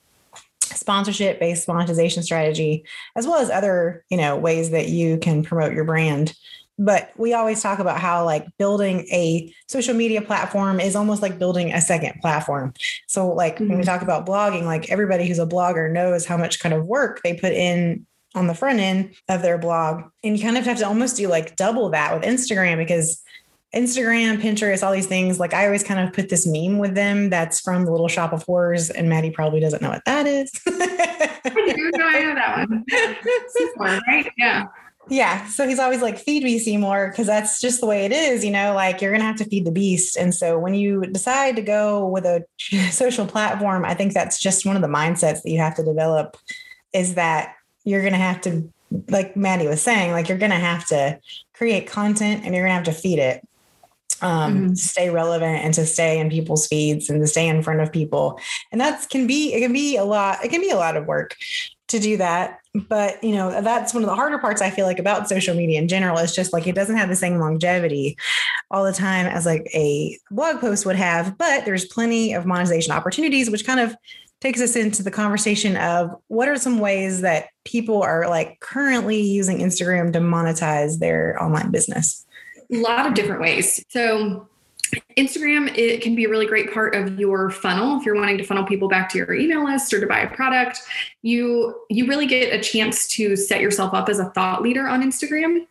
sponsorship 0.60 1.40
based 1.40 1.68
monetization 1.68 2.22
strategy, 2.22 2.84
as 3.16 3.26
well 3.26 3.38
as 3.38 3.50
other, 3.50 4.04
you 4.08 4.16
know, 4.16 4.36
ways 4.36 4.70
that 4.70 4.88
you 4.88 5.18
can 5.18 5.42
promote 5.42 5.72
your 5.72 5.84
brand. 5.84 6.34
But 6.78 7.10
we 7.16 7.32
always 7.32 7.62
talk 7.62 7.78
about 7.78 8.00
how 8.00 8.24
like 8.24 8.46
building 8.58 9.06
a 9.10 9.52
social 9.66 9.94
media 9.94 10.20
platform 10.20 10.78
is 10.78 10.94
almost 10.94 11.22
like 11.22 11.38
building 11.38 11.72
a 11.72 11.80
second 11.80 12.20
platform. 12.20 12.74
So 13.06 13.32
like 13.32 13.54
mm-hmm. 13.54 13.68
when 13.68 13.78
we 13.78 13.84
mm-hmm. 13.84 13.90
talk 13.90 14.02
about 14.02 14.26
blogging, 14.26 14.64
like 14.64 14.90
everybody 14.90 15.26
who's 15.26 15.38
a 15.38 15.46
blogger 15.46 15.90
knows 15.90 16.26
how 16.26 16.36
much 16.36 16.60
kind 16.60 16.74
of 16.74 16.84
work 16.84 17.22
they 17.22 17.34
put 17.34 17.52
in 17.52 18.06
on 18.34 18.46
the 18.46 18.54
front 18.54 18.78
end 18.78 19.14
of 19.28 19.40
their 19.40 19.56
blog. 19.56 20.02
And 20.22 20.36
you 20.36 20.44
kind 20.44 20.58
of 20.58 20.66
have 20.66 20.78
to 20.78 20.86
almost 20.86 21.16
do 21.16 21.28
like 21.28 21.56
double 21.56 21.88
that 21.90 22.14
with 22.14 22.28
Instagram 22.28 22.76
because 22.76 23.22
Instagram, 23.76 24.40
Pinterest, 24.40 24.82
all 24.82 24.92
these 24.92 25.06
things. 25.06 25.38
Like 25.38 25.52
I 25.52 25.66
always 25.66 25.84
kind 25.84 26.00
of 26.00 26.14
put 26.14 26.30
this 26.30 26.46
meme 26.46 26.78
with 26.78 26.94
them 26.94 27.28
that's 27.28 27.60
from 27.60 27.84
the 27.84 27.90
Little 27.90 28.08
Shop 28.08 28.32
of 28.32 28.42
Horrors, 28.44 28.88
and 28.90 29.08
Maddie 29.08 29.30
probably 29.30 29.60
doesn't 29.60 29.82
know 29.82 29.90
what 29.90 30.04
that 30.06 30.26
is. 30.26 30.50
I 30.66 31.74
do 31.76 31.90
know 31.94 32.06
I 32.06 32.20
know 32.20 32.34
that 32.34 32.68
one. 32.68 32.84
Seymour, 33.48 34.00
right? 34.08 34.32
Yeah. 34.38 34.66
Yeah. 35.08 35.46
So 35.46 35.68
he's 35.68 35.78
always 35.78 36.02
like, 36.02 36.18
feed 36.18 36.42
me, 36.42 36.58
Seymour, 36.58 37.10
because 37.10 37.26
that's 37.26 37.60
just 37.60 37.80
the 37.80 37.86
way 37.86 38.04
it 38.06 38.12
is, 38.12 38.44
you 38.44 38.50
know, 38.50 38.74
like 38.74 39.00
you're 39.00 39.12
going 39.12 39.20
to 39.20 39.26
have 39.26 39.36
to 39.36 39.44
feed 39.44 39.64
the 39.64 39.70
beast. 39.70 40.16
And 40.16 40.34
so 40.34 40.58
when 40.58 40.74
you 40.74 41.02
decide 41.02 41.54
to 41.56 41.62
go 41.62 42.08
with 42.08 42.24
a 42.24 42.44
social 42.90 43.26
platform, 43.26 43.84
I 43.84 43.94
think 43.94 44.14
that's 44.14 44.40
just 44.40 44.66
one 44.66 44.74
of 44.74 44.82
the 44.82 44.88
mindsets 44.88 45.42
that 45.42 45.50
you 45.50 45.58
have 45.58 45.76
to 45.76 45.84
develop 45.84 46.36
is 46.92 47.14
that 47.14 47.54
you're 47.84 48.00
going 48.00 48.14
to 48.14 48.18
have 48.18 48.40
to, 48.42 48.72
like 49.08 49.36
Maddie 49.36 49.68
was 49.68 49.80
saying, 49.80 50.10
like 50.10 50.28
you're 50.28 50.38
going 50.38 50.50
to 50.50 50.56
have 50.56 50.86
to 50.88 51.20
create 51.54 51.86
content 51.86 52.44
and 52.44 52.54
you're 52.54 52.64
going 52.64 52.72
to 52.72 52.90
have 52.90 52.96
to 52.96 53.00
feed 53.00 53.20
it 53.20 53.46
um, 54.22 54.54
mm-hmm. 54.54 54.74
stay 54.74 55.10
relevant 55.10 55.64
and 55.64 55.74
to 55.74 55.86
stay 55.86 56.18
in 56.18 56.30
people's 56.30 56.66
feeds 56.66 57.10
and 57.10 57.20
to 57.20 57.26
stay 57.26 57.48
in 57.48 57.62
front 57.62 57.80
of 57.80 57.92
people. 57.92 58.38
And 58.72 58.80
that 58.80 59.08
can 59.10 59.26
be, 59.26 59.52
it 59.52 59.60
can 59.60 59.72
be 59.72 59.96
a 59.96 60.04
lot, 60.04 60.44
it 60.44 60.48
can 60.48 60.60
be 60.60 60.70
a 60.70 60.76
lot 60.76 60.96
of 60.96 61.06
work 61.06 61.36
to 61.88 62.00
do 62.00 62.16
that. 62.16 62.58
But, 62.74 63.22
you 63.22 63.32
know, 63.32 63.62
that's 63.62 63.94
one 63.94 64.02
of 64.02 64.08
the 64.08 64.14
harder 64.14 64.38
parts 64.38 64.60
I 64.60 64.70
feel 64.70 64.86
like 64.86 64.98
about 64.98 65.28
social 65.28 65.54
media 65.54 65.78
in 65.78 65.88
general. 65.88 66.18
It's 66.18 66.34
just 66.34 66.52
like 66.52 66.66
it 66.66 66.74
doesn't 66.74 66.96
have 66.96 67.08
the 67.08 67.16
same 67.16 67.38
longevity 67.38 68.16
all 68.70 68.84
the 68.84 68.92
time 68.92 69.26
as 69.26 69.46
like 69.46 69.68
a 69.72 70.18
blog 70.30 70.60
post 70.60 70.84
would 70.84 70.96
have, 70.96 71.38
but 71.38 71.64
there's 71.64 71.84
plenty 71.84 72.32
of 72.32 72.44
monetization 72.44 72.92
opportunities, 72.92 73.50
which 73.50 73.66
kind 73.66 73.80
of 73.80 73.96
takes 74.40 74.60
us 74.60 74.76
into 74.76 75.02
the 75.02 75.10
conversation 75.10 75.76
of 75.76 76.10
what 76.28 76.48
are 76.48 76.56
some 76.56 76.78
ways 76.78 77.22
that 77.22 77.48
people 77.64 78.02
are 78.02 78.28
like 78.28 78.60
currently 78.60 79.20
using 79.20 79.58
Instagram 79.58 80.12
to 80.12 80.18
monetize 80.18 80.98
their 80.98 81.42
online 81.42 81.70
business? 81.70 82.25
A 82.72 82.76
lot 82.76 83.06
of 83.06 83.14
different 83.14 83.40
ways. 83.40 83.84
So 83.88 84.48
Instagram 85.16 85.76
it 85.76 86.00
can 86.00 86.14
be 86.14 86.24
a 86.24 86.28
really 86.28 86.46
great 86.46 86.72
part 86.72 86.94
of 86.94 87.18
your 87.18 87.50
funnel 87.50 87.98
if 87.98 88.06
you're 88.06 88.14
wanting 88.14 88.38
to 88.38 88.44
funnel 88.44 88.64
people 88.64 88.88
back 88.88 89.08
to 89.10 89.18
your 89.18 89.34
email 89.34 89.64
list 89.64 89.92
or 89.92 90.00
to 90.00 90.06
buy 90.06 90.20
a 90.20 90.34
product. 90.34 90.80
You 91.22 91.82
you 91.90 92.06
really 92.06 92.26
get 92.26 92.52
a 92.52 92.62
chance 92.62 93.08
to 93.08 93.36
set 93.36 93.60
yourself 93.60 93.94
up 93.94 94.08
as 94.08 94.18
a 94.18 94.26
thought 94.30 94.62
leader 94.62 94.86
on 94.86 95.02
Instagram. 95.02 95.66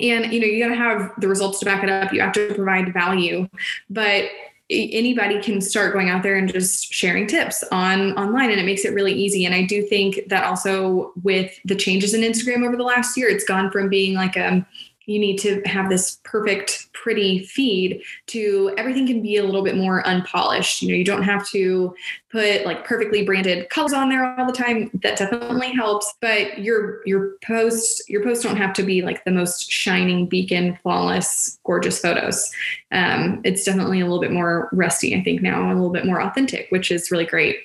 And 0.00 0.32
you 0.32 0.40
know, 0.40 0.46
you 0.46 0.62
got 0.62 0.70
to 0.70 0.76
have 0.76 1.12
the 1.18 1.28
results 1.28 1.58
to 1.60 1.64
back 1.64 1.82
it 1.82 1.90
up. 1.90 2.12
You 2.12 2.20
have 2.20 2.32
to 2.32 2.54
provide 2.54 2.92
value. 2.92 3.48
But 3.88 4.30
anybody 4.70 5.42
can 5.42 5.60
start 5.60 5.92
going 5.92 6.10
out 6.10 6.22
there 6.22 6.36
and 6.36 6.50
just 6.50 6.92
sharing 6.92 7.26
tips 7.26 7.64
on 7.72 8.16
online 8.16 8.50
and 8.50 8.60
it 8.60 8.64
makes 8.64 8.84
it 8.84 8.94
really 8.94 9.12
easy 9.12 9.44
and 9.44 9.52
i 9.52 9.64
do 9.64 9.82
think 9.82 10.20
that 10.28 10.44
also 10.44 11.12
with 11.24 11.52
the 11.64 11.74
changes 11.74 12.14
in 12.14 12.20
instagram 12.20 12.64
over 12.64 12.76
the 12.76 12.84
last 12.84 13.16
year 13.16 13.28
it's 13.28 13.42
gone 13.42 13.68
from 13.72 13.88
being 13.88 14.14
like 14.14 14.36
a 14.36 14.64
you 15.10 15.18
need 15.18 15.38
to 15.38 15.60
have 15.64 15.90
this 15.90 16.20
perfect, 16.22 16.88
pretty 16.92 17.44
feed 17.44 18.00
to 18.26 18.72
everything 18.78 19.08
can 19.08 19.20
be 19.20 19.36
a 19.38 19.42
little 19.42 19.62
bit 19.62 19.76
more 19.76 20.06
unpolished. 20.06 20.82
You 20.82 20.88
know, 20.88 20.94
you 20.94 21.04
don't 21.04 21.24
have 21.24 21.48
to 21.48 21.92
put 22.30 22.64
like 22.64 22.84
perfectly 22.84 23.24
branded 23.24 23.68
colors 23.70 23.92
on 23.92 24.08
there 24.08 24.38
all 24.38 24.46
the 24.46 24.52
time. 24.52 24.88
That 25.02 25.18
definitely 25.18 25.72
helps. 25.72 26.14
But 26.20 26.60
your 26.60 27.00
your 27.06 27.32
posts, 27.44 28.08
your 28.08 28.22
posts 28.22 28.44
don't 28.44 28.56
have 28.56 28.72
to 28.74 28.84
be 28.84 29.02
like 29.02 29.24
the 29.24 29.32
most 29.32 29.68
shining 29.68 30.28
beacon, 30.28 30.78
flawless, 30.80 31.58
gorgeous 31.64 31.98
photos. 31.98 32.48
Um, 32.92 33.40
it's 33.44 33.64
definitely 33.64 34.00
a 34.00 34.04
little 34.04 34.20
bit 34.20 34.30
more 34.30 34.68
rusty, 34.72 35.16
I 35.16 35.24
think, 35.24 35.42
now, 35.42 35.66
a 35.66 35.74
little 35.74 35.90
bit 35.90 36.06
more 36.06 36.22
authentic, 36.22 36.68
which 36.70 36.92
is 36.92 37.10
really 37.10 37.26
great. 37.26 37.56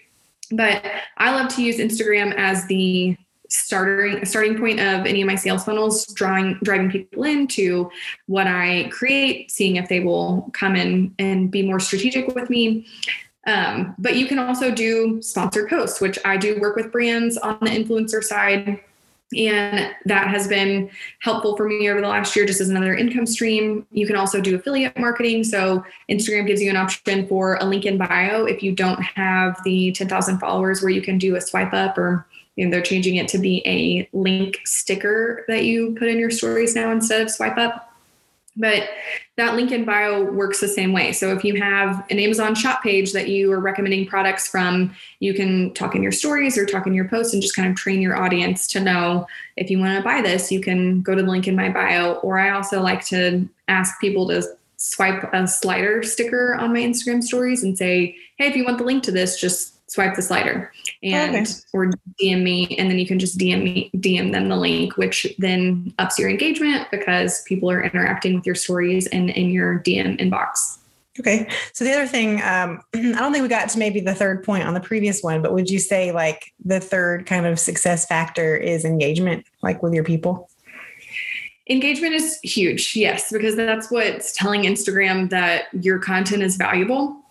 But 0.51 0.83
I 1.17 1.31
love 1.31 1.53
to 1.55 1.63
use 1.63 1.77
Instagram 1.77 2.33
as 2.37 2.65
the 2.65 3.17
starting 3.49 4.25
starting 4.25 4.57
point 4.57 4.79
of 4.79 5.05
any 5.05 5.21
of 5.21 5.27
my 5.27 5.35
sales 5.35 5.63
funnels 5.63 6.05
drawing 6.13 6.57
driving 6.63 6.89
people 6.89 7.23
into 7.23 7.89
what 8.27 8.47
i 8.47 8.89
create 8.91 9.51
seeing 9.51 9.75
if 9.75 9.87
they 9.89 9.99
will 9.99 10.49
come 10.53 10.75
in 10.75 11.13
and 11.19 11.51
be 11.51 11.61
more 11.61 11.79
strategic 11.79 12.27
with 12.33 12.49
me. 12.49 12.85
Um, 13.47 13.93
but 13.99 14.15
you 14.15 14.25
can 14.25 14.39
also 14.39 14.71
do 14.71 15.21
sponsored 15.21 15.69
posts 15.69 16.01
which 16.01 16.17
i 16.25 16.35
do 16.37 16.59
work 16.59 16.75
with 16.75 16.91
brands 16.91 17.37
on 17.37 17.57
the 17.61 17.69
influencer 17.69 18.23
side. 18.23 18.81
And 19.35 19.93
that 20.05 20.27
has 20.27 20.47
been 20.47 20.89
helpful 21.19 21.57
for 21.57 21.67
me 21.67 21.89
over 21.89 21.99
the 21.99 22.07
last 22.07 22.35
year 22.35 22.45
just 22.45 22.61
as 22.61 22.69
another 22.69 22.93
income 22.93 23.25
stream. 23.25 23.85
You 23.91 24.05
can 24.05 24.15
also 24.15 24.39
do 24.39 24.55
affiliate 24.55 24.97
marketing. 24.97 25.43
So 25.43 25.83
instagram 26.09 26.47
gives 26.47 26.61
you 26.61 26.69
an 26.69 26.77
option 26.77 27.27
for 27.27 27.55
a 27.55 27.65
link 27.65 27.85
in 27.85 27.97
bio 27.97 28.45
if 28.45 28.61
you 28.63 28.71
don't 28.71 29.01
have 29.01 29.59
the 29.63 29.91
10000 29.91 30.39
followers 30.39 30.81
where 30.81 30.91
you 30.91 31.01
can 31.01 31.17
do 31.17 31.35
a 31.35 31.41
swipe 31.41 31.73
up 31.73 31.97
or 31.97 32.27
you 32.55 32.65
know, 32.65 32.71
they're 32.71 32.81
changing 32.81 33.17
it 33.17 33.27
to 33.29 33.37
be 33.37 33.61
a 33.65 34.07
link 34.17 34.59
sticker 34.65 35.43
that 35.47 35.65
you 35.65 35.95
put 35.97 36.07
in 36.07 36.19
your 36.19 36.31
stories 36.31 36.75
now 36.75 36.91
instead 36.91 37.21
of 37.21 37.29
swipe 37.29 37.57
up. 37.57 37.91
But 38.57 38.87
that 39.35 39.55
link 39.55 39.71
in 39.71 39.83
bio 39.83 40.23
works 40.23 40.61
the 40.61 40.69
same 40.69 40.93
way. 40.93 41.11
So 41.11 41.33
if 41.33 41.43
you 41.43 41.61
have 41.61 42.05
an 42.09 42.19
Amazon 42.19 42.55
shop 42.55 42.81
page 42.81 43.11
that 43.11 43.27
you 43.27 43.51
are 43.51 43.59
recommending 43.59 44.05
products 44.05 44.47
from, 44.47 44.95
you 45.19 45.33
can 45.33 45.73
talk 45.73 45.93
in 45.93 46.01
your 46.01 46.13
stories 46.13 46.57
or 46.57 46.65
talk 46.65 46.87
in 46.87 46.93
your 46.93 47.09
posts 47.09 47.33
and 47.33 47.41
just 47.41 47.55
kind 47.55 47.69
of 47.69 47.75
train 47.75 48.01
your 48.01 48.15
audience 48.15 48.65
to 48.67 48.79
know 48.79 49.27
if 49.57 49.69
you 49.69 49.77
want 49.77 49.97
to 49.97 50.03
buy 50.03 50.21
this, 50.21 50.53
you 50.53 50.61
can 50.61 51.01
go 51.01 51.15
to 51.15 51.21
the 51.21 51.29
link 51.29 51.49
in 51.49 51.55
my 51.55 51.69
bio. 51.69 52.13
Or 52.15 52.39
I 52.39 52.51
also 52.51 52.81
like 52.81 53.05
to 53.07 53.47
ask 53.67 53.99
people 53.99 54.25
to 54.29 54.41
swipe 54.77 55.33
a 55.33 55.47
slider 55.47 56.01
sticker 56.01 56.55
on 56.55 56.71
my 56.71 56.79
Instagram 56.79 57.21
stories 57.21 57.63
and 57.63 57.77
say, 57.77 58.15
hey, 58.37 58.47
if 58.47 58.55
you 58.55 58.63
want 58.63 58.77
the 58.77 58.85
link 58.85 59.03
to 59.03 59.11
this, 59.11 59.39
just 59.39 59.74
swipe 59.95 60.13
the 60.15 60.21
slider 60.21 60.71
and 61.01 61.35
okay. 61.35 61.51
or 61.73 61.91
DM 62.21 62.43
me 62.43 62.75
and 62.77 62.89
then 62.89 62.99
you 62.99 63.07
can 63.07 63.17
just 63.17 63.37
DM 63.37 63.63
me 63.63 63.89
DM 63.95 64.33
them 64.33 64.49
the 64.49 64.57
link 64.57 64.97
which 64.97 65.25
then 65.39 65.93
ups 65.99 66.19
your 66.19 66.29
engagement 66.29 66.85
because 66.91 67.41
people 67.43 67.71
are 67.71 67.81
interacting 67.81 68.35
with 68.35 68.45
your 68.45 68.55
stories 68.55 69.07
and 69.07 69.29
in 69.29 69.49
your 69.49 69.79
DM 69.79 70.19
inbox. 70.19 70.79
Okay. 71.17 71.47
So 71.71 71.85
the 71.85 71.93
other 71.93 72.07
thing, 72.07 72.41
um, 72.41 72.81
I 72.93 73.13
don't 73.13 73.31
think 73.31 73.41
we 73.41 73.47
got 73.47 73.69
to 73.69 73.79
maybe 73.79 74.01
the 74.01 74.13
third 74.13 74.43
point 74.43 74.65
on 74.65 74.73
the 74.73 74.81
previous 74.81 75.23
one, 75.23 75.41
but 75.41 75.53
would 75.53 75.69
you 75.69 75.79
say 75.79 76.11
like 76.11 76.53
the 76.63 76.81
third 76.81 77.25
kind 77.25 77.45
of 77.45 77.57
success 77.57 78.05
factor 78.05 78.57
is 78.57 78.83
engagement, 78.83 79.45
like 79.63 79.81
with 79.81 79.93
your 79.93 80.03
people? 80.03 80.49
Engagement 81.69 82.13
is 82.13 82.37
huge, 82.43 82.95
yes, 82.95 83.31
because 83.31 83.55
that's 83.55 83.89
what's 83.89 84.33
telling 84.33 84.63
Instagram 84.63 85.29
that 85.29 85.63
your 85.81 85.99
content 85.99 86.43
is 86.43 86.57
valuable. 86.57 87.23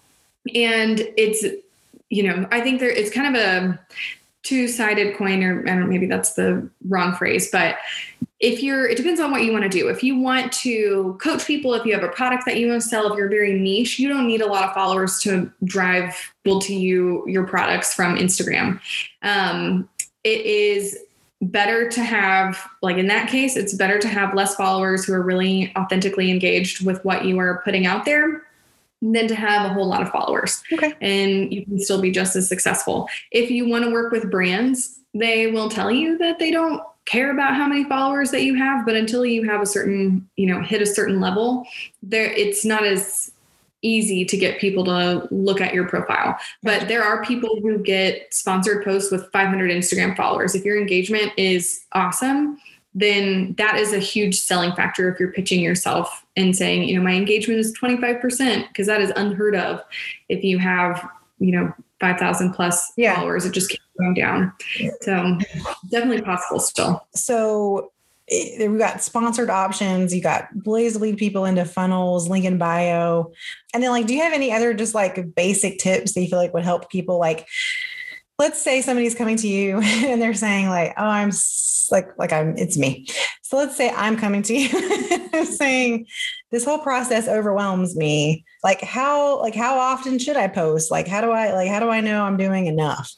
And 0.55 1.01
it's 1.17 1.45
you 2.15 2.23
know, 2.23 2.47
I 2.53 2.61
think 2.61 2.79
there 2.79 2.91
it's 2.91 3.11
kind 3.11 3.35
of 3.35 3.43
a 3.43 3.81
two-sided 4.45 5.17
coin, 5.17 5.43
or 5.43 5.63
I 5.63 5.71
don't 5.71 5.81
know, 5.81 5.87
maybe 5.87 6.07
that's 6.07 6.35
the 6.35 6.69
wrong 6.87 7.15
phrase, 7.15 7.51
but 7.51 7.77
if 8.39 8.63
you're 8.63 8.87
it 8.87 8.97
depends 8.97 9.21
on 9.21 9.31
what 9.31 9.43
you 9.43 9.53
want 9.53 9.65
to 9.65 9.71
do. 9.71 9.89
If 9.89 10.03
you 10.03 10.19
want 10.19 10.53
to 10.65 11.19
coach 11.21 11.47
people 11.47 11.75
if 11.75 11.85
you 11.85 11.93
have 11.95 12.05
a 12.05 12.09
product 12.09 12.45
that 12.47 12.59
you 12.59 12.69
want 12.69 12.83
to 12.83 12.89
sell 12.89 13.11
if 13.11 13.17
you're 13.17 13.29
very 13.29 13.59
niche 13.59 13.99
you 13.99 14.09
don't 14.09 14.27
need 14.27 14.43
a 14.43 14.47
lot 14.47 14.65
of 14.65 14.75
followers 14.75 15.19
to 15.21 15.51
drive 15.65 16.15
people 16.43 16.61
to 16.61 16.75
you 16.75 17.25
your 17.27 17.47
products 17.47 17.95
from 17.95 18.17
instagram. 18.17 18.81
Um, 19.23 19.89
it 20.25 20.45
is 20.45 20.99
better 21.43 21.89
to 21.91 22.03
have 22.03 22.63
like 22.83 22.97
in 22.97 23.07
that 23.07 23.29
case 23.29 23.57
it's 23.57 23.75
better 23.75 23.99
to 23.99 24.09
have 24.09 24.35
less 24.35 24.55
followers 24.55 25.05
who 25.05 25.15
are 25.15 25.23
really 25.23 25.73
authentically 25.77 26.31
engaged 26.31 26.85
with 26.85 27.05
what 27.05 27.25
you 27.25 27.39
are 27.39 27.63
putting 27.65 27.87
out 27.87 28.05
there 28.05 28.43
than 29.03 29.29
to 29.29 29.35
have 29.35 29.71
a 29.71 29.75
whole 29.75 29.87
lot 29.87 30.03
of 30.03 30.11
followers. 30.11 30.63
Okay. 30.73 30.95
and 31.01 31.53
you 31.53 31.65
can 31.65 31.79
still 31.79 32.01
be 32.01 32.11
just 32.11 32.37
as 32.37 32.49
successful. 32.49 33.09
If 33.31 33.51
you 33.51 33.69
want 33.69 33.85
to 33.85 33.91
work 33.91 34.13
with 34.13 34.31
brands 34.31 35.01
they 35.17 35.47
will 35.53 35.69
tell 35.69 35.91
you 35.91 36.19
that 36.19 36.39
they 36.41 36.51
don't 36.51 36.83
care 37.07 37.31
about 37.31 37.55
how 37.55 37.69
many 37.69 37.85
followers 37.85 38.31
that 38.31 38.43
you 38.43 38.55
have 38.57 38.85
but 38.85 38.97
until 38.97 39.25
you 39.25 39.49
have 39.49 39.61
a 39.61 39.67
certain 39.67 40.29
you 40.37 40.47
know 40.47 40.61
hit 40.61 40.83
a 40.83 40.87
certain 40.87 41.21
level 41.21 41.65
there 42.03 42.27
it's 42.33 42.65
not 42.65 42.85
as 42.85 43.31
easy 43.85 44.25
to 44.25 44.37
get 44.37 44.59
people 44.59 44.83
to 44.83 45.29
look 45.31 45.61
at 45.61 45.75
your 45.75 45.87
profile. 45.87 46.37
But 46.63 46.89
there 46.89 47.05
are 47.05 47.23
people 47.23 47.61
who 47.61 47.79
get 47.79 48.33
sponsored 48.33 48.83
posts 48.83 49.13
with 49.13 49.31
500 49.31 49.71
instagram 49.71 50.17
followers. 50.17 50.55
If 50.55 50.65
your 50.65 50.79
engagement 50.79 51.33
is 51.37 51.85
awesome 51.93 52.59
then 52.95 53.55
that 53.59 53.77
is 53.77 53.93
a 53.93 53.99
huge 53.99 54.39
selling 54.39 54.73
factor 54.73 55.11
if 55.13 55.19
you're 55.19 55.33
pitching 55.33 55.61
yourself 55.61 56.25
and 56.37 56.57
saying 56.57 56.85
you 56.85 56.97
know 56.97 57.03
my 57.03 57.13
engagement 57.13 57.59
is 57.61 57.77
25% 57.79 58.69
because 58.69 58.87
that 58.87 59.01
is 59.01 59.13
unheard 59.17 59.57
of 59.57 59.81
if 60.29 60.45
you 60.45 60.59
have 60.59 61.09
you 61.39 61.53
know 61.53 61.73
5000 62.01 62.53
plus 62.53 62.93
Yeah. 62.97 63.17
followers 63.17 63.45
it 63.45 63.53
just 63.53 63.71
keeps 63.71 63.83
going 63.99 64.15
down 64.15 64.53
so 65.01 65.39
definitely 65.91 66.23
possible 66.23 66.61
still 66.61 67.07
So 67.15 67.91
eh, 68.31 68.67
we've 68.69 68.79
got 68.79 69.03
sponsored 69.03 69.51
options. 69.51 70.15
You 70.15 70.23
got 70.23 70.49
ways 70.65 70.95
to 70.95 70.99
lead 70.99 71.19
people 71.19 71.45
into 71.45 71.65
funnels, 71.65 72.29
link 72.29 72.45
in 72.45 72.59
bio. 72.59 73.33
And 73.73 73.83
then 73.83 73.91
like, 73.91 74.07
do 74.07 74.15
you 74.15 74.23
have 74.23 74.33
any 74.33 74.51
other 74.53 74.73
just 74.75 74.95
like 74.95 75.35
basic 75.35 75.79
tips 75.79 76.13
that 76.13 76.21
you 76.23 76.29
feel 76.29 76.39
like 76.39 76.55
would 76.55 76.65
help 76.65 76.91
people 76.91 77.19
like, 77.19 77.47
let's 78.39 78.61
say 78.61 78.81
somebody's 78.81 79.15
coming 79.15 79.37
to 79.37 79.49
you 79.49 79.81
and 79.83 80.21
they're 80.21 80.35
saying 80.35 80.69
like, 80.69 80.95
oh, 80.97 81.05
I'm 81.05 81.31
like, 81.91 82.19
like 82.19 82.33
I'm, 82.33 82.57
it's 82.57 82.77
me. 82.77 83.07
So 83.43 83.57
let's 83.57 83.77
say 83.77 83.91
I'm 83.91 84.17
coming 84.17 84.43
to 84.43 84.55
you 84.59 85.45
saying 85.45 86.07
this 86.51 86.65
whole 86.65 86.79
process 86.79 87.29
overwhelms 87.29 87.97
me. 87.97 88.45
Like 88.63 88.81
how, 88.81 89.41
like 89.41 89.55
how 89.55 89.79
often 89.79 90.19
should 90.19 90.37
I 90.37 90.49
post? 90.49 90.91
Like, 90.91 91.07
how 91.07 91.21
do 91.21 91.31
I, 91.31 91.53
like, 91.53 91.69
how 91.69 91.81
do 91.81 91.91
I 91.91 92.01
know 92.01 92.25
I'm 92.25 92.37
doing 92.37 92.67
enough? 92.67 93.13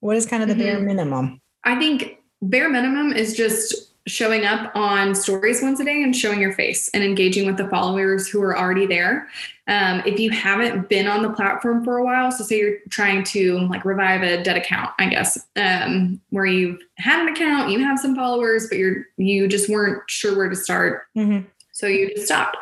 What 0.00 0.16
is 0.16 0.26
kind 0.26 0.42
of 0.42 0.48
the 0.48 0.54
bare 0.54 0.76
mm-hmm. 0.76 0.86
minimum? 0.86 1.40
I 1.64 1.76
think 1.76 2.18
bare 2.42 2.68
minimum 2.68 3.12
is 3.12 3.36
just 3.36 3.87
showing 4.08 4.44
up 4.44 4.74
on 4.74 5.14
stories 5.14 5.62
once 5.62 5.78
a 5.80 5.84
day 5.84 6.02
and 6.02 6.16
showing 6.16 6.40
your 6.40 6.52
face 6.52 6.88
and 6.88 7.04
engaging 7.04 7.46
with 7.46 7.56
the 7.56 7.68
followers 7.68 8.26
who 8.26 8.42
are 8.42 8.58
already 8.58 8.86
there. 8.86 9.28
Um, 9.68 10.02
if 10.06 10.18
you 10.18 10.30
haven't 10.30 10.88
been 10.88 11.06
on 11.06 11.22
the 11.22 11.30
platform 11.30 11.84
for 11.84 11.98
a 11.98 12.04
while, 12.04 12.32
so 12.32 12.42
say 12.42 12.58
you're 12.58 12.78
trying 12.88 13.22
to 13.24 13.60
like 13.68 13.84
revive 13.84 14.22
a 14.22 14.42
dead 14.42 14.56
account, 14.56 14.90
I 14.98 15.08
guess, 15.08 15.38
um, 15.56 16.20
where 16.30 16.46
you've 16.46 16.80
had 16.96 17.20
an 17.20 17.28
account, 17.28 17.70
you 17.70 17.78
have 17.80 17.98
some 17.98 18.16
followers, 18.16 18.66
but 18.68 18.78
you're 18.78 19.04
you 19.18 19.46
just 19.46 19.68
weren't 19.68 20.02
sure 20.08 20.36
where 20.36 20.48
to 20.48 20.56
start. 20.56 21.02
Mhm. 21.16 21.44
So 21.72 21.86
you 21.86 22.12
just 22.14 22.26
stopped. 22.26 22.56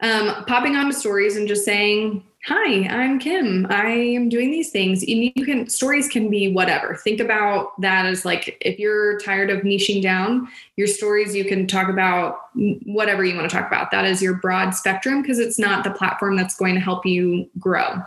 Um, 0.00 0.44
popping 0.46 0.76
onto 0.76 0.92
stories 0.92 1.36
and 1.36 1.48
just 1.48 1.64
saying, 1.64 2.22
Hi, 2.46 2.88
I'm 2.88 3.20
Kim. 3.20 3.68
I 3.70 3.86
am 3.86 4.28
doing 4.28 4.50
these 4.50 4.70
things. 4.70 5.02
And 5.02 5.30
you 5.36 5.44
can 5.44 5.68
stories 5.68 6.08
can 6.08 6.28
be 6.28 6.52
whatever. 6.52 6.96
Think 6.96 7.20
about 7.20 7.80
that 7.80 8.04
as 8.04 8.24
like 8.24 8.56
if 8.60 8.80
you're 8.80 9.20
tired 9.20 9.48
of 9.48 9.60
niching 9.60 10.02
down, 10.02 10.48
your 10.74 10.88
stories 10.88 11.36
you 11.36 11.44
can 11.44 11.68
talk 11.68 11.88
about 11.88 12.48
whatever 12.84 13.24
you 13.24 13.36
want 13.36 13.48
to 13.48 13.56
talk 13.56 13.68
about. 13.68 13.92
That 13.92 14.06
is 14.06 14.20
your 14.20 14.34
broad 14.34 14.70
spectrum 14.72 15.22
because 15.22 15.38
it's 15.38 15.56
not 15.56 15.84
the 15.84 15.92
platform 15.92 16.34
that's 16.34 16.56
going 16.56 16.74
to 16.74 16.80
help 16.80 17.06
you 17.06 17.48
grow. 17.60 18.02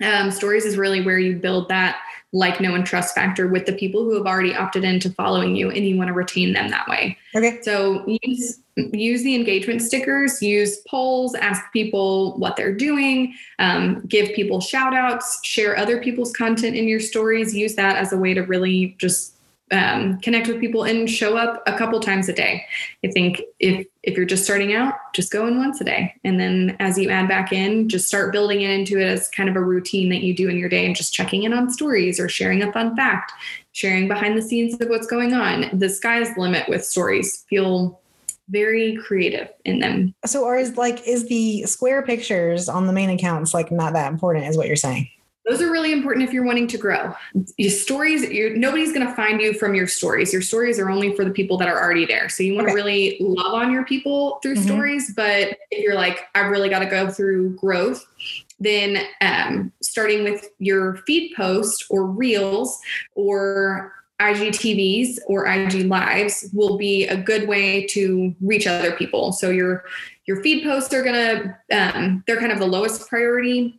Um, 0.00 0.30
stories 0.30 0.64
is 0.64 0.76
really 0.76 1.02
where 1.02 1.18
you 1.18 1.34
build 1.34 1.68
that 1.68 1.98
like, 2.32 2.60
know, 2.60 2.74
and 2.74 2.84
trust 2.84 3.14
factor 3.14 3.46
with 3.48 3.66
the 3.66 3.72
people 3.72 4.02
who 4.04 4.14
have 4.14 4.26
already 4.26 4.54
opted 4.54 4.84
into 4.84 5.10
following 5.10 5.56
you, 5.56 5.70
and 5.70 5.86
you 5.86 5.96
want 5.96 6.08
to 6.08 6.14
retain 6.14 6.52
them 6.52 6.68
that 6.70 6.88
way. 6.88 7.16
Okay. 7.34 7.60
So 7.62 8.04
use 8.06 8.60
use 8.76 9.22
the 9.22 9.34
engagement 9.34 9.80
stickers, 9.80 10.42
use 10.42 10.78
polls, 10.86 11.34
ask 11.34 11.72
people 11.72 12.36
what 12.36 12.56
they're 12.56 12.74
doing, 12.74 13.34
um, 13.58 14.02
give 14.06 14.34
people 14.34 14.60
shout 14.60 14.94
outs, 14.94 15.40
share 15.42 15.78
other 15.78 16.02
people's 16.02 16.32
content 16.32 16.76
in 16.76 16.86
your 16.86 17.00
stories. 17.00 17.54
Use 17.54 17.74
that 17.76 17.96
as 17.96 18.12
a 18.12 18.18
way 18.18 18.34
to 18.34 18.42
really 18.42 18.94
just 18.98 19.35
um, 19.72 20.20
connect 20.20 20.46
with 20.46 20.60
people 20.60 20.84
and 20.84 21.10
show 21.10 21.36
up 21.36 21.62
a 21.66 21.76
couple 21.76 21.98
times 22.00 22.28
a 22.28 22.32
day. 22.32 22.64
I 23.04 23.10
think 23.10 23.42
if 23.58 23.86
if 24.02 24.16
you're 24.16 24.26
just 24.26 24.44
starting 24.44 24.72
out, 24.72 24.94
just 25.12 25.32
go 25.32 25.46
in 25.46 25.58
once 25.58 25.80
a 25.80 25.84
day, 25.84 26.14
and 26.22 26.38
then 26.38 26.76
as 26.78 26.96
you 26.96 27.10
add 27.10 27.28
back 27.28 27.52
in, 27.52 27.88
just 27.88 28.06
start 28.06 28.32
building 28.32 28.62
it 28.62 28.70
into 28.70 28.98
it 28.98 29.04
as 29.04 29.28
kind 29.28 29.48
of 29.48 29.56
a 29.56 29.60
routine 29.60 30.08
that 30.10 30.22
you 30.22 30.34
do 30.34 30.48
in 30.48 30.56
your 30.56 30.68
day, 30.68 30.86
and 30.86 30.94
just 30.94 31.12
checking 31.12 31.42
in 31.42 31.52
on 31.52 31.70
stories 31.70 32.20
or 32.20 32.28
sharing 32.28 32.62
a 32.62 32.72
fun 32.72 32.94
fact, 32.94 33.32
sharing 33.72 34.06
behind 34.06 34.38
the 34.38 34.42
scenes 34.42 34.80
of 34.80 34.88
what's 34.88 35.06
going 35.06 35.34
on. 35.34 35.76
The 35.76 35.88
sky's 35.88 36.32
the 36.34 36.40
limit 36.40 36.68
with 36.68 36.84
stories. 36.84 37.44
Feel 37.50 38.00
very 38.48 38.96
creative 38.96 39.48
in 39.64 39.80
them. 39.80 40.14
So, 40.24 40.44
or 40.44 40.56
is 40.56 40.76
like, 40.76 41.04
is 41.04 41.26
the 41.26 41.64
square 41.64 42.02
pictures 42.02 42.68
on 42.68 42.86
the 42.86 42.92
main 42.92 43.10
accounts 43.10 43.52
like 43.52 43.72
not 43.72 43.92
that 43.94 44.12
important, 44.12 44.46
is 44.46 44.56
what 44.56 44.68
you're 44.68 44.76
saying? 44.76 45.08
Those 45.46 45.62
are 45.62 45.70
really 45.70 45.92
important 45.92 46.26
if 46.26 46.32
you're 46.34 46.44
wanting 46.44 46.66
to 46.68 46.78
grow. 46.78 47.14
Your 47.56 47.70
stories, 47.70 48.24
you're, 48.28 48.56
nobody's 48.56 48.92
going 48.92 49.06
to 49.06 49.14
find 49.14 49.40
you 49.40 49.52
from 49.54 49.76
your 49.76 49.86
stories. 49.86 50.32
Your 50.32 50.42
stories 50.42 50.80
are 50.80 50.90
only 50.90 51.14
for 51.14 51.24
the 51.24 51.30
people 51.30 51.56
that 51.58 51.68
are 51.68 51.80
already 51.80 52.04
there. 52.04 52.28
So 52.28 52.42
you 52.42 52.54
want 52.54 52.66
Okay. 52.66 52.72
to 52.72 52.74
really 52.74 53.16
love 53.20 53.54
on 53.54 53.70
your 53.70 53.84
people 53.84 54.40
through 54.42 54.56
Mhm. 54.56 54.64
stories. 54.64 55.12
But 55.14 55.56
if 55.70 55.84
you're 55.84 55.94
like, 55.94 56.18
I've 56.34 56.50
really 56.50 56.68
got 56.68 56.80
to 56.80 56.86
go 56.86 57.08
through 57.08 57.50
growth, 57.56 58.04
then 58.58 58.98
um, 59.20 59.72
starting 59.82 60.24
with 60.24 60.48
your 60.58 60.96
feed 61.06 61.32
post 61.36 61.84
or 61.90 62.06
reels 62.06 62.80
or 63.14 63.92
IGTVs 64.18 65.18
or 65.28 65.46
IG 65.46 65.86
lives 65.86 66.48
will 66.54 66.76
be 66.76 67.06
a 67.06 67.16
good 67.16 67.46
way 67.46 67.86
to 67.88 68.34
reach 68.40 68.66
other 68.66 68.92
people. 68.92 69.30
So 69.32 69.50
your 69.50 69.84
your 70.24 70.42
feed 70.42 70.64
posts 70.64 70.92
are 70.94 71.02
gonna 71.04 71.56
um, 71.70 72.24
they're 72.26 72.40
kind 72.40 72.50
of 72.50 72.58
the 72.58 72.66
lowest 72.66 73.08
priority 73.08 73.78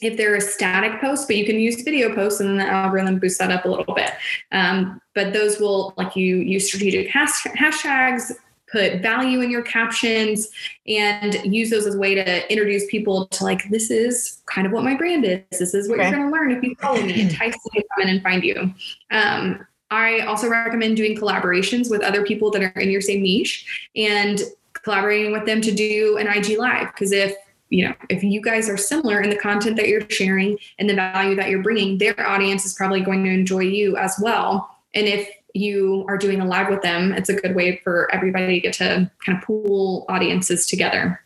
if 0.00 0.16
they're 0.16 0.36
a 0.36 0.40
static 0.40 1.00
post, 1.00 1.28
but 1.28 1.36
you 1.36 1.44
can 1.44 1.58
use 1.58 1.82
video 1.82 2.14
posts 2.14 2.40
and 2.40 2.48
then 2.48 2.56
the 2.56 2.72
algorithm 2.72 3.18
boosts 3.18 3.38
that 3.38 3.50
up 3.50 3.64
a 3.64 3.68
little 3.68 3.94
bit. 3.94 4.12
Um, 4.52 5.00
but 5.14 5.32
those 5.32 5.60
will 5.60 5.94
like 5.96 6.16
you 6.16 6.36
use 6.36 6.68
strategic 6.68 7.08
hash- 7.08 7.44
hashtags, 7.44 8.32
put 8.70 9.00
value 9.02 9.40
in 9.40 9.50
your 9.50 9.62
captions, 9.62 10.48
and 10.86 11.34
use 11.44 11.70
those 11.70 11.86
as 11.86 11.96
a 11.96 11.98
way 11.98 12.14
to 12.14 12.50
introduce 12.50 12.86
people 12.90 13.26
to 13.26 13.44
like 13.44 13.68
this 13.68 13.90
is 13.90 14.42
kind 14.46 14.66
of 14.66 14.72
what 14.72 14.84
my 14.84 14.96
brand 14.96 15.24
is. 15.24 15.58
This 15.58 15.74
is 15.74 15.88
what 15.88 15.98
Okay. 15.98 16.08
you're 16.08 16.18
going 16.18 16.30
to 16.30 16.36
learn 16.36 16.52
if 16.52 16.62
you 16.62 16.74
follow 16.76 17.02
me. 17.02 17.20
Entice 17.22 17.52
them 17.52 17.72
to 17.74 17.82
come 17.94 18.02
in 18.02 18.08
and 18.08 18.22
find 18.22 18.42
you. 18.42 18.72
Um, 19.10 19.66
I 19.90 20.20
also 20.20 20.48
recommend 20.48 20.96
doing 20.96 21.16
collaborations 21.16 21.90
with 21.90 22.00
other 22.02 22.24
people 22.24 22.50
that 22.52 22.62
are 22.62 22.80
in 22.80 22.90
your 22.90 23.00
same 23.00 23.22
niche 23.22 23.88
and 23.96 24.40
collaborating 24.72 25.32
with 25.32 25.46
them 25.46 25.60
to 25.60 25.72
do 25.72 26.16
an 26.16 26.28
IG 26.28 26.56
live 26.56 26.86
because 26.92 27.12
if 27.12 27.34
you 27.70 27.86
know 27.88 27.94
if 28.08 28.22
you 28.22 28.40
guys 28.40 28.68
are 28.68 28.76
similar 28.76 29.20
in 29.22 29.30
the 29.30 29.36
content 29.36 29.76
that 29.76 29.88
you're 29.88 30.08
sharing 30.10 30.58
and 30.78 30.90
the 30.90 30.94
value 30.94 31.34
that 31.36 31.48
you're 31.48 31.62
bringing 31.62 31.96
their 31.98 32.28
audience 32.28 32.64
is 32.66 32.74
probably 32.74 33.00
going 33.00 33.24
to 33.24 33.30
enjoy 33.30 33.60
you 33.60 33.96
as 33.96 34.16
well 34.20 34.68
and 34.94 35.06
if 35.06 35.28
you 35.54 36.04
are 36.08 36.18
doing 36.18 36.40
a 36.40 36.44
live 36.44 36.68
with 36.68 36.82
them 36.82 37.12
it's 37.12 37.28
a 37.28 37.34
good 37.34 37.54
way 37.54 37.80
for 37.82 38.12
everybody 38.14 38.54
to 38.54 38.60
get 38.60 38.72
to 38.74 39.10
kind 39.24 39.38
of 39.38 39.44
pool 39.44 40.04
audiences 40.08 40.66
together 40.66 41.20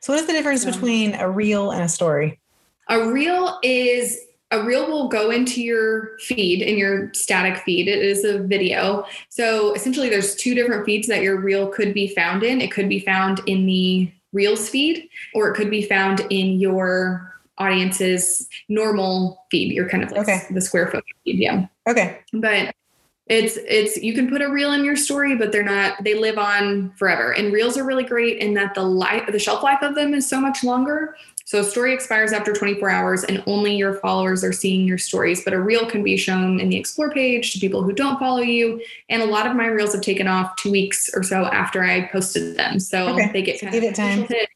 So, 0.00 0.12
what 0.12 0.20
is 0.20 0.26
the 0.26 0.32
difference 0.32 0.64
Yeah. 0.64 0.72
between 0.72 1.14
a 1.14 1.30
reel 1.30 1.70
and 1.70 1.82
a 1.82 1.88
story? 1.88 2.40
a 2.88 3.08
reel 3.12 3.58
is 3.62 4.18
a 4.50 4.60
reel 4.64 4.90
will 4.90 5.06
go 5.08 5.30
into 5.30 5.62
your 5.62 6.18
feed 6.18 6.60
in 6.60 6.76
your 6.76 7.14
static 7.14 7.58
feed 7.58 7.86
it 7.86 8.02
is 8.02 8.24
a 8.24 8.38
video 8.38 9.04
so 9.28 9.72
essentially 9.74 10.08
there's 10.08 10.34
two 10.34 10.54
different 10.56 10.84
feeds 10.84 11.06
that 11.06 11.22
your 11.22 11.40
reel 11.40 11.68
could 11.68 11.94
be 11.94 12.08
found 12.08 12.42
in 12.42 12.60
it 12.60 12.72
could 12.72 12.88
be 12.88 12.98
found 12.98 13.40
in 13.46 13.64
the 13.64 14.10
reels 14.32 14.68
feed 14.68 15.08
or 15.34 15.48
it 15.50 15.54
could 15.54 15.70
be 15.70 15.82
found 15.82 16.20
in 16.30 16.60
your 16.60 17.34
audience's 17.58 18.48
normal 18.68 19.44
feed 19.50 19.72
You're 19.72 19.88
kind 19.88 20.02
of 20.02 20.10
like 20.12 20.20
Okay. 20.22 20.40
the 20.50 20.60
square 20.60 20.86
foot 20.88 21.04
feed 21.24 21.38
yeah 21.38 21.66
Okay. 21.88 22.18
but 22.32 22.74
it's 23.26 23.58
it's 23.68 23.96
you 23.96 24.12
can 24.14 24.28
put 24.28 24.42
a 24.42 24.48
reel 24.48 24.72
in 24.72 24.84
your 24.84 24.96
story 24.96 25.36
but 25.36 25.52
they're 25.52 25.62
not 25.62 26.02
they 26.02 26.14
live 26.14 26.38
on 26.38 26.92
forever 26.96 27.32
and 27.32 27.52
reels 27.52 27.76
are 27.76 27.84
really 27.84 28.02
great 28.02 28.38
in 28.38 28.54
that 28.54 28.74
the 28.74 28.82
life 28.82 29.22
the 29.30 29.38
shelf 29.38 29.62
life 29.62 29.82
of 29.82 29.94
them 29.94 30.14
is 30.14 30.28
so 30.28 30.40
much 30.40 30.64
longer 30.64 31.14
so 31.50 31.58
a 31.58 31.64
story 31.64 31.92
expires 31.92 32.32
after 32.32 32.52
24 32.52 32.88
hours 32.88 33.24
and 33.24 33.42
only 33.48 33.74
your 33.74 33.94
followers 33.94 34.44
are 34.44 34.52
seeing 34.52 34.86
your 34.86 34.98
stories 34.98 35.42
but 35.44 35.52
a 35.52 35.60
reel 35.60 35.84
can 35.84 36.04
be 36.04 36.16
shown 36.16 36.60
in 36.60 36.68
the 36.68 36.76
explore 36.76 37.10
page 37.10 37.52
to 37.52 37.58
people 37.58 37.82
who 37.82 37.92
don't 37.92 38.20
follow 38.20 38.38
you 38.40 38.80
and 39.08 39.20
a 39.20 39.26
lot 39.26 39.48
of 39.48 39.56
my 39.56 39.66
reels 39.66 39.92
have 39.92 40.00
taken 40.00 40.28
off 40.28 40.54
two 40.54 40.70
weeks 40.70 41.10
or 41.12 41.24
so 41.24 41.46
after 41.46 41.82
i 41.82 42.06
posted 42.12 42.56
them 42.56 42.78
so 42.78 43.08
Okay. 43.14 43.30
they 43.32 43.42
get 43.42 43.60
kind 43.60 43.72
give 43.72 43.82
of 43.82 43.90
it 43.90 43.96
time. 43.96 44.22
hit. 44.26 44.48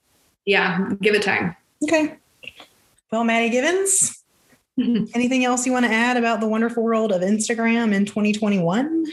yeah 0.45 0.89
give 1.03 1.17
it 1.17 1.23
time 1.23 1.57
Okay. 1.83 2.15
Well, 3.11 3.25
Maddie 3.25 3.51
Givens, 3.51 4.23
anything 4.79 5.45
else 5.45 5.67
you 5.67 5.73
want 5.73 5.85
to 5.85 5.93
add 5.93 6.17
about 6.17 6.41
the 6.41 6.49
wonderful 6.49 6.83
world 6.83 7.13
of 7.13 7.21
Instagram 7.21 7.93
in 7.93 8.07
2021? 8.07 9.07